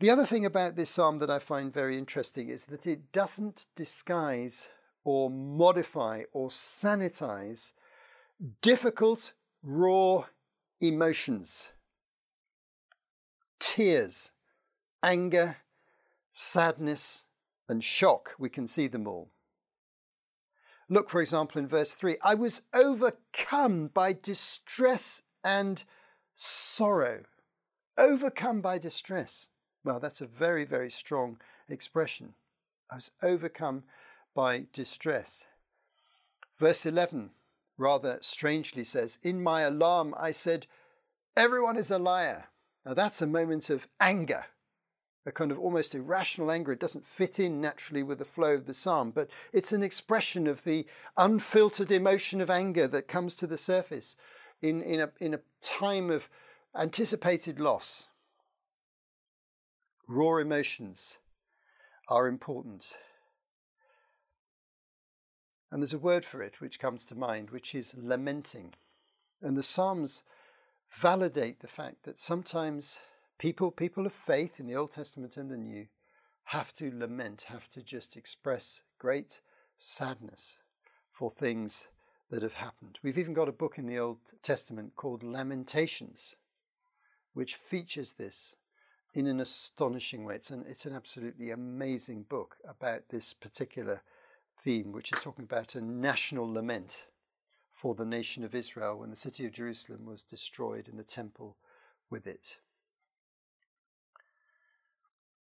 The 0.00 0.08
other 0.08 0.24
thing 0.24 0.46
about 0.46 0.76
this 0.76 0.88
psalm 0.88 1.18
that 1.18 1.28
I 1.28 1.38
find 1.38 1.72
very 1.72 1.98
interesting 1.98 2.48
is 2.48 2.64
that 2.66 2.86
it 2.86 3.12
doesn't 3.12 3.66
disguise 3.76 4.68
or 5.04 5.28
modify 5.28 6.22
or 6.32 6.48
sanitize 6.48 7.72
difficult, 8.62 9.34
raw 9.62 10.24
emotions 10.80 11.68
tears, 13.58 14.30
anger, 15.02 15.58
sadness, 16.32 17.26
and 17.68 17.84
shock. 17.84 18.34
We 18.38 18.48
can 18.48 18.66
see 18.66 18.86
them 18.86 19.06
all. 19.06 19.28
Look, 20.88 21.10
for 21.10 21.20
example, 21.20 21.60
in 21.60 21.68
verse 21.68 21.94
3 21.94 22.16
I 22.24 22.34
was 22.34 22.62
overcome 22.72 23.88
by 23.92 24.14
distress 24.14 25.20
and 25.44 25.84
sorrow. 26.34 27.24
Overcome 27.98 28.62
by 28.62 28.78
distress. 28.78 29.48
Well, 29.84 30.00
that's 30.00 30.20
a 30.20 30.26
very, 30.26 30.64
very 30.64 30.90
strong 30.90 31.40
expression. 31.68 32.34
I 32.90 32.96
was 32.96 33.10
overcome 33.22 33.84
by 34.34 34.66
distress. 34.72 35.44
Verse 36.58 36.84
11 36.84 37.30
rather 37.78 38.18
strangely 38.20 38.84
says, 38.84 39.18
In 39.22 39.42
my 39.42 39.62
alarm, 39.62 40.14
I 40.18 40.30
said, 40.32 40.66
Everyone 41.36 41.76
is 41.76 41.90
a 41.90 41.98
liar. 41.98 42.48
Now 42.84 42.94
that's 42.94 43.22
a 43.22 43.26
moment 43.26 43.70
of 43.70 43.88
anger, 44.00 44.44
a 45.24 45.32
kind 45.32 45.50
of 45.50 45.58
almost 45.58 45.94
irrational 45.94 46.50
anger. 46.50 46.72
It 46.72 46.80
doesn't 46.80 47.06
fit 47.06 47.40
in 47.40 47.60
naturally 47.60 48.02
with 48.02 48.18
the 48.18 48.24
flow 48.24 48.54
of 48.54 48.66
the 48.66 48.74
psalm, 48.74 49.10
but 49.10 49.30
it's 49.52 49.72
an 49.72 49.82
expression 49.82 50.46
of 50.46 50.64
the 50.64 50.86
unfiltered 51.16 51.90
emotion 51.90 52.40
of 52.40 52.50
anger 52.50 52.86
that 52.88 53.08
comes 53.08 53.34
to 53.36 53.46
the 53.46 53.58
surface 53.58 54.16
in, 54.60 54.82
in, 54.82 55.00
a, 55.00 55.10
in 55.20 55.34
a 55.34 55.40
time 55.62 56.10
of 56.10 56.28
anticipated 56.74 57.58
loss. 57.58 58.06
Raw 60.12 60.38
emotions 60.38 61.18
are 62.08 62.26
important. 62.26 62.96
And 65.70 65.80
there's 65.80 65.92
a 65.92 66.00
word 66.00 66.24
for 66.24 66.42
it 66.42 66.60
which 66.60 66.80
comes 66.80 67.04
to 67.04 67.14
mind, 67.14 67.50
which 67.50 67.76
is 67.76 67.94
lamenting. 67.96 68.74
And 69.40 69.56
the 69.56 69.62
Psalms 69.62 70.24
validate 70.90 71.60
the 71.60 71.68
fact 71.68 72.02
that 72.02 72.18
sometimes 72.18 72.98
people, 73.38 73.70
people 73.70 74.04
of 74.04 74.12
faith 74.12 74.58
in 74.58 74.66
the 74.66 74.74
Old 74.74 74.90
Testament 74.90 75.36
and 75.36 75.48
the 75.48 75.56
New, 75.56 75.86
have 76.46 76.72
to 76.72 76.90
lament, 76.92 77.44
have 77.46 77.68
to 77.68 77.80
just 77.80 78.16
express 78.16 78.82
great 78.98 79.40
sadness 79.78 80.56
for 81.12 81.30
things 81.30 81.86
that 82.30 82.42
have 82.42 82.54
happened. 82.54 82.98
We've 83.04 83.16
even 83.16 83.32
got 83.32 83.48
a 83.48 83.52
book 83.52 83.78
in 83.78 83.86
the 83.86 84.00
Old 84.00 84.18
Testament 84.42 84.96
called 84.96 85.22
Lamentations, 85.22 86.34
which 87.32 87.54
features 87.54 88.14
this 88.14 88.56
in 89.14 89.26
an 89.26 89.40
astonishing 89.40 90.24
way. 90.24 90.36
It's 90.36 90.50
an, 90.50 90.64
it's 90.68 90.86
an 90.86 90.94
absolutely 90.94 91.50
amazing 91.50 92.24
book 92.28 92.56
about 92.68 93.08
this 93.08 93.32
particular 93.32 94.02
theme, 94.56 94.92
which 94.92 95.12
is 95.12 95.20
talking 95.20 95.44
about 95.44 95.74
a 95.74 95.80
national 95.80 96.52
lament 96.52 97.06
for 97.72 97.94
the 97.94 98.04
nation 98.04 98.44
of 98.44 98.54
Israel 98.54 98.98
when 98.98 99.10
the 99.10 99.16
city 99.16 99.46
of 99.46 99.52
Jerusalem 99.52 100.04
was 100.04 100.22
destroyed 100.22 100.86
and 100.86 100.98
the 100.98 101.04
temple 101.04 101.56
with 102.10 102.26
it. 102.26 102.58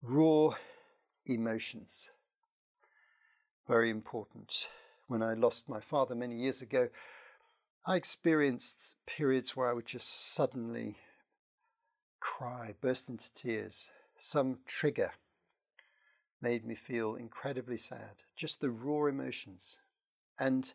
Raw 0.02 0.54
emotions. 1.26 2.10
Very 3.66 3.90
important. 3.90 4.68
When 5.08 5.22
I 5.22 5.34
lost 5.34 5.68
my 5.68 5.80
father 5.80 6.14
many 6.14 6.36
years 6.36 6.62
ago, 6.62 6.88
I 7.84 7.96
experienced 7.96 8.96
periods 9.06 9.56
where 9.56 9.68
I 9.68 9.72
would 9.72 9.86
just 9.86 10.32
suddenly 10.34 10.98
cry, 12.20 12.74
burst 12.80 13.08
into 13.08 13.32
tears, 13.34 13.90
some 14.16 14.58
trigger 14.66 15.12
made 16.40 16.64
me 16.64 16.74
feel 16.74 17.14
incredibly 17.14 17.76
sad. 17.76 18.22
Just 18.36 18.60
the 18.60 18.70
raw 18.70 19.06
emotions. 19.06 19.78
And 20.38 20.72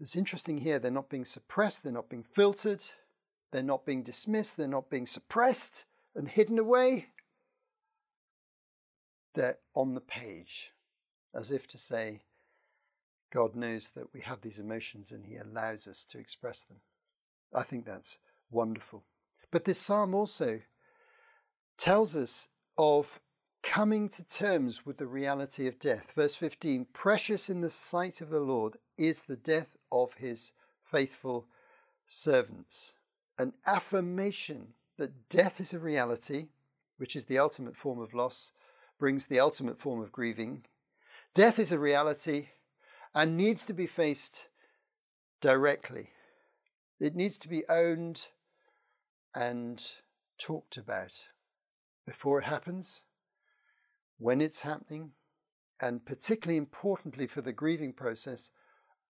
it's 0.00 0.16
interesting 0.16 0.58
here, 0.58 0.78
they're 0.78 0.90
not 0.90 1.08
being 1.08 1.24
suppressed, 1.24 1.82
they're 1.82 1.92
not 1.92 2.08
being 2.08 2.24
filtered, 2.24 2.82
they're 3.52 3.62
not 3.62 3.86
being 3.86 4.02
dismissed, 4.02 4.56
they're 4.56 4.66
not 4.66 4.90
being 4.90 5.06
suppressed 5.06 5.84
and 6.14 6.28
hidden 6.28 6.58
away. 6.58 7.08
They're 9.34 9.58
on 9.74 9.94
the 9.94 10.00
page, 10.00 10.72
as 11.34 11.50
if 11.50 11.66
to 11.68 11.78
say, 11.78 12.22
God 13.32 13.56
knows 13.56 13.90
that 13.90 14.12
we 14.12 14.20
have 14.20 14.40
these 14.40 14.60
emotions 14.60 15.10
and 15.10 15.26
He 15.26 15.36
allows 15.36 15.88
us 15.88 16.04
to 16.10 16.18
express 16.18 16.64
them. 16.64 16.78
I 17.52 17.62
think 17.62 17.84
that's 17.84 18.18
wonderful. 18.50 19.04
But 19.50 19.64
this 19.64 19.78
psalm 19.78 20.14
also 20.14 20.60
tells 21.76 22.14
us 22.16 22.48
of 22.76 23.20
coming 23.62 24.08
to 24.10 24.22
terms 24.22 24.84
with 24.84 24.98
the 24.98 25.06
reality 25.06 25.66
of 25.66 25.78
death. 25.78 26.12
Verse 26.14 26.34
15 26.34 26.86
Precious 26.92 27.48
in 27.48 27.60
the 27.60 27.70
sight 27.70 28.20
of 28.20 28.30
the 28.30 28.40
Lord 28.40 28.76
is 28.98 29.24
the 29.24 29.36
death 29.36 29.76
of 29.90 30.14
his 30.14 30.52
faithful 30.84 31.46
servants. 32.06 32.92
An 33.38 33.54
affirmation 33.66 34.74
that 34.98 35.28
death 35.28 35.60
is 35.60 35.72
a 35.72 35.78
reality, 35.78 36.46
which 36.98 37.16
is 37.16 37.24
the 37.24 37.38
ultimate 37.38 37.76
form 37.76 38.00
of 38.00 38.14
loss, 38.14 38.52
brings 38.98 39.26
the 39.26 39.40
ultimate 39.40 39.80
form 39.80 40.00
of 40.00 40.12
grieving. 40.12 40.64
Death 41.34 41.58
is 41.58 41.72
a 41.72 41.78
reality 41.78 42.48
and 43.14 43.36
needs 43.36 43.66
to 43.66 43.72
be 43.72 43.86
faced 43.86 44.48
directly. 45.40 46.10
It 47.00 47.16
needs 47.16 47.38
to 47.38 47.48
be 47.48 47.64
owned 47.68 48.26
and 49.34 49.84
talked 50.38 50.76
about 50.76 51.26
before 52.06 52.40
it 52.40 52.44
happens 52.44 53.02
when 54.18 54.40
it's 54.40 54.60
happening, 54.60 55.10
and 55.80 56.04
particularly 56.04 56.56
importantly 56.56 57.26
for 57.26 57.40
the 57.40 57.52
grieving 57.52 57.92
process, 57.92 58.50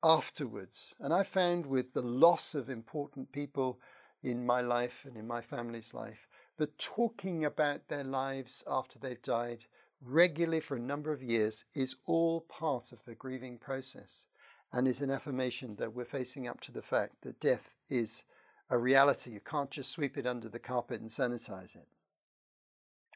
afterwards. 0.03 0.95
And 1.01 1.13
I 1.13 1.23
found 1.23 1.67
with 1.67 1.95
the 1.95 2.03
loss 2.03 2.55
of 2.55 2.69
important 2.69 3.33
people 3.33 3.81
in 4.23 4.45
my 4.45 4.61
life 4.61 5.05
and 5.05 5.17
in 5.17 5.27
my 5.27 5.41
family's 5.41 5.95
life, 5.95 6.27
that 6.59 6.79
talking 6.79 7.45
about 7.45 7.89
their 7.89 8.05
lives 8.05 8.63
after 8.69 8.99
they've 8.99 9.23
died 9.23 9.65
regularly 10.03 10.61
for 10.61 10.77
a 10.77 10.81
number 10.81 11.13
of 11.13 11.23
years 11.23 11.65
is 11.75 11.97
all 12.07 12.41
part 12.43 12.93
of 12.93 13.05
the 13.05 13.15
grieving 13.15 13.59
process 13.59 14.27
and 14.73 14.87
is 14.87 15.01
an 15.01 15.11
affirmation 15.11 15.77
that 15.77 15.95
we're 15.95 16.05
facing 16.05 16.47
up 16.47 16.61
to 16.61 16.73
the 16.73 16.83
fact 16.83 17.23
that 17.23 17.41
death 17.41 17.71
is 17.89 18.25
a 18.71 18.79
reality. 18.79 19.31
You 19.31 19.41
can't 19.41 19.71
just 19.71 19.91
sweep 19.91 20.17
it 20.17 20.27
under 20.27 20.49
the 20.49 20.59
carpet 20.59 21.01
and 21.01 21.11
sanitize 21.11 21.75
it. 21.75 21.87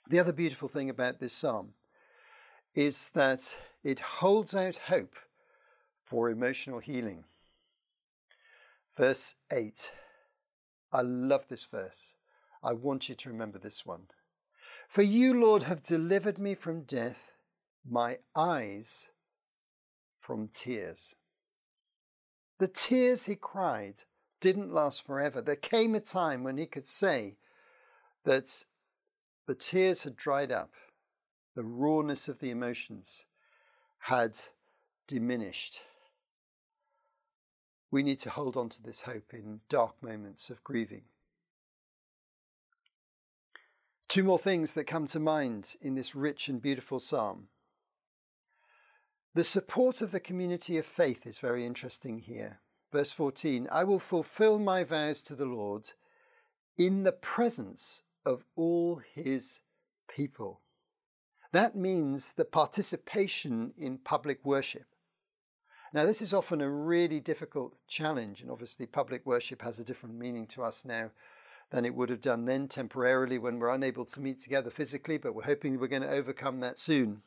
The 0.09 0.19
other 0.19 0.33
beautiful 0.33 0.69
thing 0.69 0.89
about 0.89 1.21
this 1.21 1.35
psalm 1.35 1.75
is 2.75 3.11
that 3.11 3.59
it 3.85 4.01
holds 4.01 4.57
out 4.57 4.79
hope 4.87 5.17
for 6.03 6.31
emotional 6.31 6.79
healing. 6.79 7.25
Verse 8.97 9.35
8. 9.53 9.91
I 10.93 11.03
love 11.03 11.45
this 11.49 11.65
verse. 11.65 12.15
I 12.63 12.73
want 12.73 13.11
you 13.11 13.15
to 13.17 13.29
remember 13.29 13.59
this 13.59 13.85
one. 13.85 14.07
For 14.89 15.03
you, 15.03 15.39
Lord, 15.39 15.65
have 15.65 15.83
delivered 15.83 16.39
me 16.39 16.55
from 16.55 16.83
death, 16.83 17.33
my 17.87 18.19
eyes 18.35 19.09
from 20.17 20.49
tears. 20.49 21.15
The 22.59 22.69
tears 22.69 23.27
he 23.27 23.37
cried 23.37 24.05
didn't 24.41 24.73
last 24.73 25.05
forever. 25.05 25.43
There 25.43 25.55
came 25.55 25.95
a 25.95 26.01
time 26.01 26.43
when 26.43 26.57
he 26.57 26.67
could 26.67 26.89
say 26.89 27.37
that 28.25 28.65
the 29.49 29.55
tears 29.55 30.03
had 30.05 30.15
dried 30.15 30.53
up 30.53 30.75
the 31.55 31.65
rawness 31.65 32.29
of 32.29 32.39
the 32.39 32.51
emotions 32.51 33.25
had 34.01 34.39
diminished. 35.07 35.81
We 37.91 38.03
need 38.03 38.21
to 38.21 38.31
hold 38.31 38.59
on 38.59 38.69
to 38.69 38.83
this 38.83 39.01
hope 39.01 39.33
in 39.33 39.61
dark 39.71 40.03
moments 40.03 40.51
of 40.51 40.63
grieving. 40.63 41.05
Two 44.07 44.23
more 44.23 44.39
things 44.39 44.75
that 44.75 44.85
come 44.85 45.07
to 45.07 45.19
mind 45.19 45.77
in 45.81 45.95
this 45.95 46.15
rich 46.15 46.51
and 46.51 46.61
beautiful 46.61 47.01
psalm. 47.01 47.49
The 49.35 49.45
support 49.45 50.03
of 50.03 50.11
the 50.11 50.21
community 50.21 50.77
of 50.77 50.85
faith 50.85 51.27
is 51.27 51.39
very 51.39 51.65
interesting 51.65 52.19
here. 52.19 52.61
Verse 52.93 53.11
14 53.11 53.67
I 53.73 53.85
will 53.85 53.99
fulfill 53.99 54.59
my 54.59 54.85
vows 54.85 55.23
to 55.23 55.35
the 55.35 55.47
Lord 55.47 55.95
in 56.77 57.05
the 57.05 57.13
presence 57.13 58.03
of 58.29 58.45
all 58.57 59.01
his 59.15 59.61
people. 60.07 60.61
That 61.53 61.75
means 61.75 62.35
the 62.35 62.45
participation 62.45 63.73
in 63.79 63.97
public 63.97 64.45
worship. 64.45 64.85
Now, 65.95 66.05
this 66.05 66.21
is 66.21 66.35
often 66.35 66.61
a 66.61 66.69
really 66.69 67.21
difficult 67.21 67.75
challenge, 67.89 68.43
and 68.43 68.51
obviously, 68.51 68.85
public 68.85 69.25
worship 69.25 69.63
has 69.63 69.79
a 69.79 69.85
different 69.85 70.17
meaning 70.17 70.47
to 70.49 70.63
us 70.63 70.85
now 70.85 71.11
than 71.71 71.87
it 71.87 71.95
would 71.95 72.11
have 72.11 72.21
done 72.21 72.45
then 72.45 72.69
temporarily 72.69 73.39
when 73.39 73.59
we're 73.59 73.71
unable 73.71 74.05
to 74.05 74.21
meet 74.21 74.41
together 74.41 74.69
physically, 74.69 75.17
but 75.17 75.35
we're 75.35 75.45
hoping 75.45 75.81
we're 75.81 75.87
going 75.87 76.03
to 76.03 76.11
overcome 76.11 76.61
that 76.61 76.79
soon. 76.79 77.23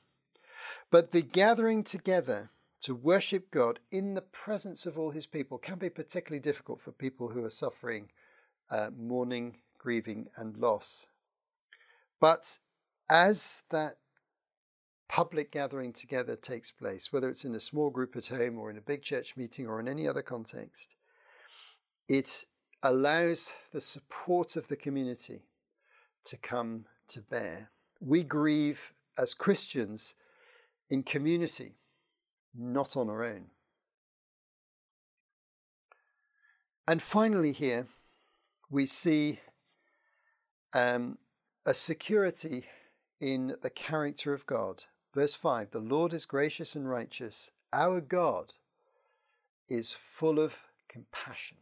But 0.92 1.14
the 1.14 1.24
gathering 1.24 1.84
together 1.84 2.52
to 2.82 2.94
worship 2.94 3.50
God 3.50 3.80
in 3.90 4.14
the 4.14 4.22
presence 4.22 4.86
of 4.86 5.00
all 5.00 5.10
his 5.10 5.26
people 5.26 5.58
can 5.58 5.80
be 5.80 5.90
particularly 5.90 6.40
difficult 6.40 6.80
for 6.80 6.92
people 6.92 7.30
who 7.30 7.44
are 7.44 7.50
suffering 7.50 8.10
uh, 8.70 8.92
mourning, 8.96 9.58
grieving, 9.82 10.28
and 10.38 10.58
loss. 10.58 11.08
But 12.20 12.60
as 13.10 13.64
that 13.72 13.98
public 15.10 15.52
gathering 15.52 15.92
together 15.92 16.36
takes 16.36 16.72
place, 16.72 17.12
whether 17.12 17.30
it's 17.30 17.44
in 17.44 17.56
a 17.56 17.60
small 17.60 17.90
group 17.90 18.16
at 18.16 18.28
home 18.28 18.58
or 18.58 18.70
in 18.70 18.78
a 18.78 18.82
big 18.82 19.02
church 19.02 19.36
meeting 19.36 19.68
or 19.68 19.80
in 19.80 19.88
any 19.88 20.08
other 20.08 20.22
context, 20.22 20.96
it 22.08 22.46
allows 22.84 23.52
the 23.74 23.82
support 23.82 24.56
of 24.56 24.68
the 24.68 24.76
community 24.76 25.42
to 26.26 26.38
come 26.38 26.86
to 27.08 27.22
bear. 27.22 27.72
We 28.00 28.24
grieve 28.24 28.94
as 29.18 29.34
Christians 29.34 30.14
in 30.90 31.04
community, 31.04 31.74
not 32.56 32.96
on 32.96 33.10
our 33.10 33.24
own. 33.24 33.48
And 36.88 37.02
finally, 37.02 37.52
here 37.52 37.88
we 38.70 38.86
see 38.86 39.40
um, 40.74 41.18
a 41.66 41.74
security 41.74 42.66
in 43.20 43.56
the 43.62 43.70
character 43.70 44.34
of 44.34 44.46
God. 44.46 44.86
Verse 45.14 45.34
5 45.34 45.72
The 45.72 45.80
Lord 45.80 46.14
is 46.14 46.26
gracious 46.26 46.76
and 46.76 46.90
righteous. 46.90 47.52
Our 47.74 48.02
God 48.02 48.54
is 49.70 49.94
full 49.94 50.40
of 50.40 50.64
compassion. 50.90 51.58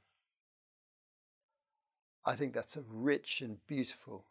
I 2.25 2.35
think 2.35 2.53
that's 2.53 2.77
a 2.77 2.83
rich 2.87 3.41
and 3.41 3.57
beautiful 3.67 4.25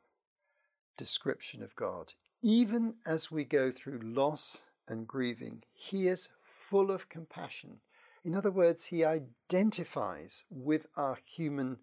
description 0.97 1.63
of 1.63 1.75
God. 1.77 2.15
Even 2.43 2.95
as 3.07 3.31
we 3.31 3.45
go 3.45 3.71
through 3.71 4.01
loss 4.03 4.63
and 4.87 5.07
grieving, 5.07 5.63
He 5.73 6.09
is 6.09 6.29
full 6.43 6.91
of 6.91 7.09
compassion. 7.09 7.81
In 8.25 8.35
other 8.35 8.51
words, 8.51 8.87
He 8.87 9.05
identifies 9.05 10.45
with 10.51 10.87
our 10.97 11.19
human 11.25 11.79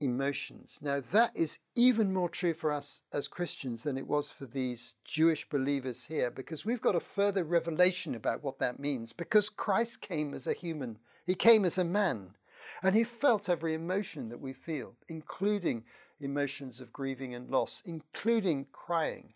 emotions. 0.00 0.78
Now, 0.80 1.02
that 1.12 1.32
is 1.34 1.58
even 1.74 2.12
more 2.12 2.28
true 2.28 2.54
for 2.54 2.72
us 2.72 3.02
as 3.12 3.28
Christians 3.28 3.84
than 3.84 3.96
it 3.96 4.06
was 4.06 4.30
for 4.30 4.46
these 4.46 4.94
Jewish 5.04 5.48
believers 5.48 6.06
here, 6.06 6.30
because 6.30 6.64
we've 6.64 6.80
got 6.80 6.96
a 6.96 7.00
further 7.00 7.44
revelation 7.44 8.14
about 8.14 8.42
what 8.42 8.58
that 8.58 8.78
means. 8.78 9.12
Because 9.12 9.48
Christ 9.48 10.00
came 10.00 10.34
as 10.34 10.46
a 10.46 10.52
human, 10.52 10.98
He 11.26 11.34
came 11.34 11.64
as 11.64 11.78
a 11.78 11.84
man, 11.84 12.34
and 12.82 12.94
He 12.94 13.04
felt 13.04 13.48
every 13.48 13.74
emotion 13.74 14.28
that 14.28 14.40
we 14.40 14.52
feel, 14.52 14.94
including 15.08 15.84
emotions 16.20 16.80
of 16.80 16.92
grieving 16.92 17.34
and 17.34 17.50
loss, 17.50 17.82
including 17.84 18.66
crying. 18.72 19.34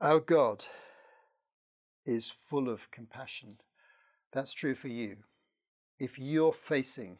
Our 0.00 0.20
God 0.20 0.66
is 2.04 2.30
full 2.30 2.68
of 2.68 2.90
compassion. 2.90 3.56
That's 4.32 4.52
true 4.52 4.74
for 4.74 4.88
you. 4.88 5.18
If 5.98 6.18
you're 6.18 6.52
facing 6.52 7.18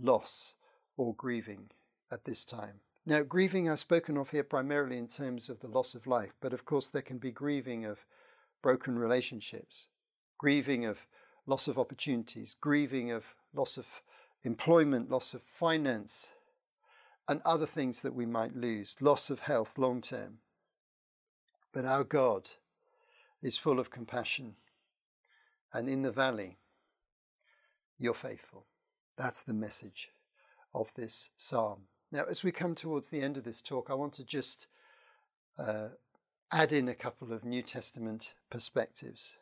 loss 0.00 0.54
or 0.96 1.14
grieving 1.14 1.70
at 2.10 2.24
this 2.24 2.44
time. 2.44 2.80
Now, 3.04 3.22
grieving 3.22 3.68
I've 3.68 3.78
spoken 3.78 4.16
of 4.16 4.30
here 4.30 4.42
primarily 4.42 4.98
in 4.98 5.06
terms 5.06 5.48
of 5.48 5.60
the 5.60 5.68
loss 5.68 5.94
of 5.94 6.06
life, 6.06 6.34
but 6.40 6.52
of 6.52 6.64
course 6.64 6.88
there 6.88 7.02
can 7.02 7.18
be 7.18 7.30
grieving 7.30 7.84
of 7.84 8.04
broken 8.62 8.98
relationships, 8.98 9.86
grieving 10.38 10.84
of 10.84 11.06
loss 11.46 11.68
of 11.68 11.78
opportunities, 11.78 12.56
grieving 12.60 13.12
of 13.12 13.34
loss 13.54 13.76
of 13.76 13.86
employment, 14.42 15.10
loss 15.10 15.34
of 15.34 15.42
finance, 15.42 16.28
and 17.28 17.40
other 17.44 17.66
things 17.66 18.02
that 18.02 18.14
we 18.14 18.26
might 18.26 18.56
lose, 18.56 18.96
loss 19.00 19.30
of 19.30 19.40
health 19.40 19.78
long 19.78 20.00
term. 20.00 20.38
But 21.72 21.84
our 21.84 22.04
God 22.04 22.50
is 23.42 23.56
full 23.56 23.78
of 23.78 23.90
compassion, 23.90 24.56
and 25.72 25.88
in 25.88 26.02
the 26.02 26.10
valley, 26.10 26.58
you're 27.98 28.14
faithful. 28.14 28.66
That's 29.16 29.42
the 29.42 29.52
message 29.52 30.10
of 30.74 30.90
this 30.94 31.30
psalm. 31.36 31.82
Now, 32.12 32.24
as 32.28 32.44
we 32.44 32.52
come 32.52 32.74
towards 32.74 33.08
the 33.08 33.22
end 33.22 33.36
of 33.36 33.44
this 33.44 33.60
talk, 33.60 33.88
I 33.90 33.94
want 33.94 34.12
to 34.14 34.24
just 34.24 34.66
uh, 35.58 35.88
add 36.52 36.72
in 36.72 36.88
a 36.88 36.94
couple 36.94 37.32
of 37.32 37.44
New 37.44 37.62
Testament 37.62 38.34
perspectives. 38.50 39.36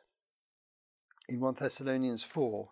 In 1.29 1.41
1 1.41 1.55
Thessalonians 1.55 2.23
4, 2.23 2.69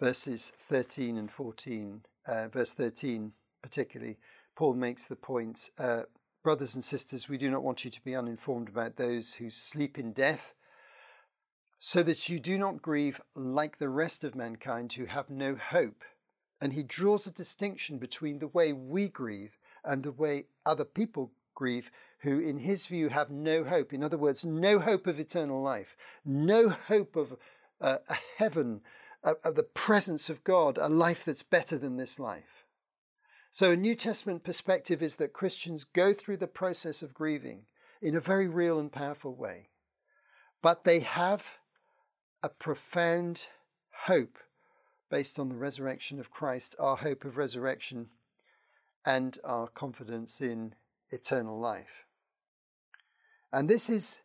verses 0.00 0.52
13 0.58 1.16
and 1.16 1.30
14, 1.30 2.02
uh, 2.26 2.48
verse 2.48 2.72
13 2.72 3.32
particularly, 3.62 4.18
Paul 4.56 4.74
makes 4.74 5.06
the 5.06 5.16
point 5.16 5.70
uh, 5.78 6.02
Brothers 6.42 6.74
and 6.74 6.84
sisters, 6.84 7.28
we 7.28 7.38
do 7.38 7.48
not 7.48 7.62
want 7.62 7.84
you 7.84 7.90
to 7.92 8.00
be 8.02 8.16
uninformed 8.16 8.68
about 8.68 8.96
those 8.96 9.34
who 9.34 9.48
sleep 9.48 9.96
in 9.96 10.12
death 10.12 10.54
so 11.78 12.02
that 12.02 12.28
you 12.28 12.40
do 12.40 12.58
not 12.58 12.82
grieve 12.82 13.20
like 13.36 13.78
the 13.78 13.88
rest 13.88 14.24
of 14.24 14.34
mankind 14.34 14.92
who 14.92 15.04
have 15.04 15.30
no 15.30 15.54
hope. 15.54 16.02
And 16.62 16.74
he 16.74 16.84
draws 16.84 17.26
a 17.26 17.32
distinction 17.32 17.98
between 17.98 18.38
the 18.38 18.46
way 18.46 18.72
we 18.72 19.08
grieve 19.08 19.58
and 19.84 20.04
the 20.04 20.12
way 20.12 20.46
other 20.64 20.84
people 20.84 21.32
grieve 21.56 21.90
who, 22.20 22.38
in 22.38 22.58
his 22.58 22.86
view, 22.86 23.08
have 23.08 23.32
no 23.32 23.64
hope. 23.64 23.92
In 23.92 24.04
other 24.04 24.16
words, 24.16 24.44
no 24.44 24.78
hope 24.78 25.08
of 25.08 25.18
eternal 25.18 25.60
life, 25.60 25.96
no 26.24 26.68
hope 26.68 27.16
of 27.16 27.36
uh, 27.80 27.98
a 28.08 28.16
heaven, 28.38 28.80
of, 29.24 29.38
of 29.42 29.56
the 29.56 29.64
presence 29.64 30.30
of 30.30 30.44
God, 30.44 30.78
a 30.78 30.88
life 30.88 31.24
that's 31.24 31.42
better 31.42 31.76
than 31.76 31.96
this 31.96 32.20
life. 32.20 32.64
So, 33.50 33.72
a 33.72 33.76
New 33.76 33.96
Testament 33.96 34.44
perspective 34.44 35.02
is 35.02 35.16
that 35.16 35.32
Christians 35.32 35.82
go 35.82 36.12
through 36.12 36.36
the 36.36 36.46
process 36.46 37.02
of 37.02 37.12
grieving 37.12 37.64
in 38.00 38.14
a 38.14 38.20
very 38.20 38.46
real 38.46 38.78
and 38.78 38.92
powerful 38.92 39.34
way, 39.34 39.70
but 40.62 40.84
they 40.84 41.00
have 41.00 41.54
a 42.40 42.48
profound 42.48 43.48
hope 44.04 44.38
based 45.12 45.38
on 45.38 45.50
the 45.50 45.54
resurrection 45.54 46.18
of 46.18 46.30
Christ, 46.30 46.74
our 46.78 46.96
hope 46.96 47.26
of 47.26 47.36
resurrection, 47.36 48.08
and 49.04 49.38
our 49.44 49.68
confidence 49.68 50.40
in 50.40 50.74
eternal 51.10 51.60
life. 51.60 52.06
And 53.52 53.68
this 53.68 53.90
is 53.90 54.22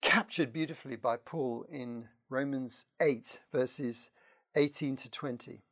captured 0.00 0.52
beautifully 0.52 0.94
by 0.94 1.16
Paul 1.16 1.66
in 1.68 2.06
Romans 2.28 2.86
8, 3.02 3.40
verses 3.52 4.10
18 4.54 4.94
to 4.94 5.10
20. 5.10 5.64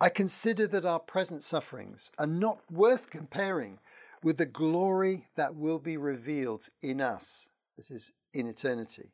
I 0.00 0.08
consider 0.08 0.66
that 0.68 0.86
our 0.86 1.00
present 1.00 1.44
sufferings 1.44 2.10
are 2.18 2.26
not 2.26 2.60
worth 2.70 3.10
comparing 3.10 3.78
with 4.22 4.38
the 4.38 4.46
glory 4.46 5.26
that 5.36 5.54
will 5.54 5.78
be 5.78 5.98
revealed 5.98 6.68
in 6.80 7.02
us. 7.02 7.50
This 7.76 7.90
is 7.90 8.12
in 8.32 8.46
eternity. 8.46 9.12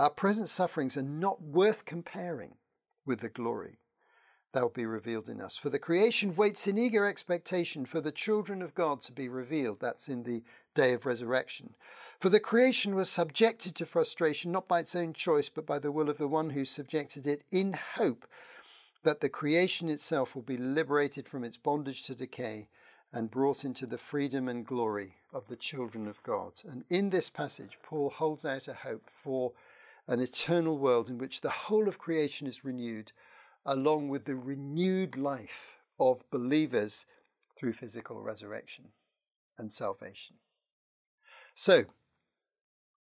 Our 0.00 0.08
present 0.08 0.48
sufferings 0.48 0.96
are 0.96 1.02
not 1.02 1.42
worth 1.42 1.84
comparing 1.84 2.54
with 3.04 3.20
the 3.20 3.28
glory 3.28 3.80
that 4.54 4.62
will 4.62 4.70
be 4.70 4.86
revealed 4.86 5.28
in 5.28 5.42
us. 5.42 5.58
For 5.58 5.68
the 5.68 5.78
creation 5.78 6.34
waits 6.34 6.66
in 6.66 6.78
eager 6.78 7.04
expectation 7.04 7.84
for 7.84 8.00
the 8.00 8.10
children 8.10 8.62
of 8.62 8.74
God 8.74 9.02
to 9.02 9.12
be 9.12 9.28
revealed. 9.28 9.78
That's 9.78 10.08
in 10.08 10.22
the 10.22 10.42
day 10.74 10.94
of 10.94 11.04
resurrection. 11.04 11.74
For 12.18 12.30
the 12.30 12.40
creation 12.40 12.94
was 12.94 13.10
subjected 13.10 13.74
to 13.74 13.84
frustration, 13.84 14.50
not 14.50 14.66
by 14.66 14.80
its 14.80 14.96
own 14.96 15.12
choice, 15.12 15.50
but 15.50 15.66
by 15.66 15.78
the 15.78 15.92
will 15.92 16.08
of 16.08 16.16
the 16.16 16.28
one 16.28 16.48
who 16.48 16.64
subjected 16.64 17.26
it, 17.26 17.44
in 17.52 17.74
hope 17.74 18.26
that 19.02 19.20
the 19.20 19.28
creation 19.28 19.90
itself 19.90 20.34
will 20.34 20.40
be 20.40 20.56
liberated 20.56 21.28
from 21.28 21.44
its 21.44 21.58
bondage 21.58 22.04
to 22.04 22.14
decay 22.14 22.70
and 23.12 23.30
brought 23.30 23.66
into 23.66 23.84
the 23.84 23.98
freedom 23.98 24.48
and 24.48 24.66
glory 24.66 25.16
of 25.30 25.48
the 25.48 25.56
children 25.56 26.08
of 26.08 26.22
God. 26.22 26.52
And 26.66 26.84
in 26.88 27.10
this 27.10 27.28
passage, 27.28 27.78
Paul 27.82 28.08
holds 28.08 28.46
out 28.46 28.66
a 28.66 28.72
hope 28.72 29.10
for 29.10 29.52
an 30.06 30.20
eternal 30.20 30.78
world 30.78 31.08
in 31.08 31.18
which 31.18 31.40
the 31.40 31.50
whole 31.50 31.88
of 31.88 31.98
creation 31.98 32.46
is 32.46 32.64
renewed, 32.64 33.12
along 33.64 34.08
with 34.08 34.24
the 34.24 34.34
renewed 34.34 35.16
life 35.16 35.78
of 35.98 36.28
believers 36.30 37.06
through 37.56 37.74
physical 37.74 38.20
resurrection 38.20 38.86
and 39.58 39.72
salvation. 39.72 40.36
So, 41.54 41.84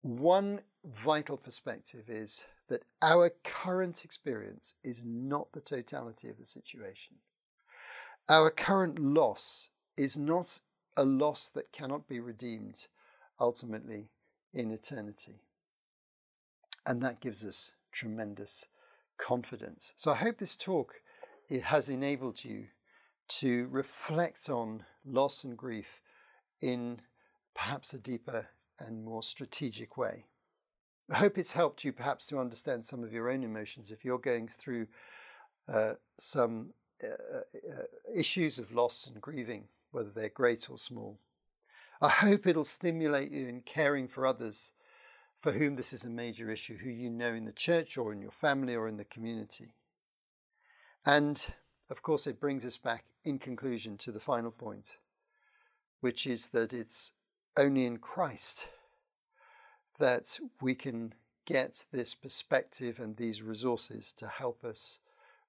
one 0.03 0.61
vital 0.85 1.37
perspective 1.37 2.05
is 2.09 2.45
that 2.69 2.85
our 3.03 3.31
current 3.45 4.05
experience 4.05 4.75
is 4.83 5.03
not 5.05 5.53
the 5.53 5.61
totality 5.61 6.29
of 6.29 6.39
the 6.39 6.47
situation. 6.47 7.17
Our 8.29 8.51
current 8.51 8.99
loss 8.99 9.69
is 9.97 10.17
not 10.17 10.61
a 10.97 11.05
loss 11.05 11.49
that 11.51 11.73
cannot 11.73 12.09
be 12.09 12.21
redeemed 12.21 12.87
ultimately 13.39 14.11
in 14.53 14.71
eternity. 14.71 15.43
And 16.87 17.03
that 17.03 17.21
gives 17.21 17.45
us 17.45 17.73
tremendous 17.93 18.67
confidence. 19.19 19.93
So 19.97 20.11
I 20.11 20.17
hope 20.17 20.39
this 20.39 20.57
talk 20.57 20.95
has 21.65 21.91
enabled 21.91 22.45
you 22.45 22.67
to 23.29 23.69
reflect 23.71 24.49
on 24.49 24.85
loss 25.05 25.45
and 25.45 25.57
grief 25.57 26.01
in 26.61 27.01
perhaps 27.55 27.93
a 27.95 27.99
deeper 27.99 28.47
and 28.79 29.05
more 29.05 29.23
strategic 29.23 29.97
way. 29.97 30.27
I 31.11 31.17
hope 31.17 31.39
it's 31.39 31.53
helped 31.53 31.85
you 31.85 31.93
perhaps 31.93 32.27
to 32.27 32.39
understand 32.39 32.87
some 32.87 33.03
of 33.03 33.13
your 33.13 33.31
own 33.31 33.43
emotions 33.43 33.91
if 33.91 34.05
you're 34.05 34.19
going 34.19 34.49
through 34.49 34.87
uh, 35.69 35.95
some 36.19 36.73
uh, 37.03 37.09
uh, 37.09 37.83
issues 38.15 38.59
of 38.59 38.73
loss 38.73 39.07
and 39.07 39.21
grieving, 39.21 39.65
whether 39.91 40.11
they're 40.11 40.29
great 40.29 40.71
or 40.71 40.79
small. 40.79 41.19
I 42.01 42.09
hope 42.09 42.47
it'll 42.47 42.65
stimulate 42.65 43.31
you 43.31 43.49
in 43.49 43.61
caring 43.63 44.09
for 44.09 44.25
others 44.25 44.73
for 45.41 45.53
whom 45.53 45.77
this 45.77 45.93
is 45.93 46.05
a 46.05 46.11
major 46.11 46.51
issue, 46.51 46.77
who 46.77 46.91
you 46.91 47.11
know 47.11 47.33
in 47.33 47.47
the 47.47 47.53
church 47.53 47.97
or 47.97 48.13
in 48.13 48.21
your 48.21 48.31
family 48.31 48.75
or 48.75 48.87
in 48.87 48.99
the 48.99 49.05
community. 49.05 49.75
And 51.05 51.45
of 51.89 52.03
course, 52.03 52.27
it 52.27 52.41
brings 52.41 52.65
us 52.65 52.77
back 52.77 53.05
in 53.25 53.39
conclusion 53.39 53.97
to 53.99 54.13
the 54.13 54.21
final 54.21 54.51
point, 54.51 54.97
which 56.01 56.27
is 56.27 56.49
that 56.49 56.73
it's 56.73 57.13
only 57.57 57.87
in 57.87 57.99
Christ 57.99 58.69
that 59.99 60.39
we 60.61 60.75
can 60.75 61.15
get 61.47 61.85
this 61.93 62.15
perspective 62.15 63.01
and 63.01 63.17
these 63.17 63.43
resources 63.43 64.15
to 64.19 64.29
help 64.29 64.65
us 64.65 65.01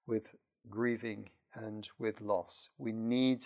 with 0.07 0.35
grieving 0.69 1.29
and 1.53 1.87
with 1.99 2.21
loss. 2.21 2.69
We 2.77 2.91
need 2.91 3.43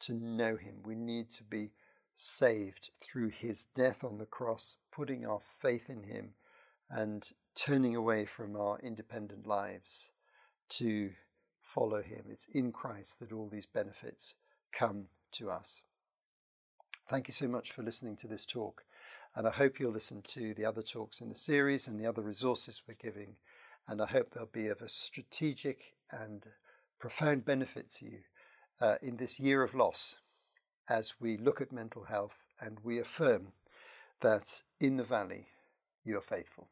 to 0.00 0.14
know 0.14 0.56
Him. 0.56 0.76
We 0.84 0.94
need 0.94 1.30
to 1.32 1.44
be 1.44 1.70
saved 2.16 2.90
through 3.00 3.28
his 3.28 3.66
death 3.74 4.04
on 4.04 4.18
the 4.18 4.26
cross, 4.26 4.76
putting 4.92 5.26
our 5.26 5.40
faith 5.40 5.88
in 5.88 6.04
him 6.04 6.34
and 6.90 7.32
turning 7.54 7.94
away 7.96 8.24
from 8.24 8.56
our 8.56 8.78
independent 8.80 9.46
lives 9.46 10.10
to 10.68 11.10
follow 11.60 12.02
him. 12.02 12.24
It's 12.28 12.46
in 12.46 12.72
Christ 12.72 13.20
that 13.20 13.32
all 13.32 13.48
these 13.48 13.66
benefits 13.66 14.34
come 14.72 15.06
to 15.32 15.50
us. 15.50 15.82
Thank 17.08 17.28
you 17.28 17.32
so 17.32 17.48
much 17.48 17.72
for 17.72 17.82
listening 17.82 18.16
to 18.18 18.26
this 18.26 18.46
talk. 18.46 18.84
And 19.34 19.48
I 19.48 19.50
hope 19.50 19.80
you'll 19.80 19.92
listen 19.92 20.22
to 20.28 20.54
the 20.54 20.64
other 20.64 20.82
talks 20.82 21.20
in 21.20 21.28
the 21.28 21.34
series 21.34 21.88
and 21.88 21.98
the 21.98 22.06
other 22.06 22.22
resources 22.22 22.82
we're 22.86 22.94
giving. 22.94 23.36
And 23.88 24.00
I 24.00 24.06
hope 24.06 24.30
they'll 24.30 24.46
be 24.46 24.68
of 24.68 24.80
a 24.80 24.88
strategic 24.88 25.96
and 26.10 26.44
profound 26.98 27.44
benefit 27.44 27.90
to 27.96 28.04
you 28.06 28.18
uh, 28.80 28.94
in 29.02 29.16
this 29.16 29.40
year 29.40 29.62
of 29.62 29.74
loss 29.74 30.16
as 30.88 31.14
we 31.20 31.36
look 31.36 31.60
at 31.60 31.72
mental 31.72 32.04
health 32.04 32.38
and 32.60 32.78
we 32.82 32.98
affirm 32.98 33.52
that 34.20 34.62
in 34.80 34.96
the 34.96 35.04
valley 35.04 35.46
you 36.04 36.16
are 36.16 36.22
faithful. 36.22 36.68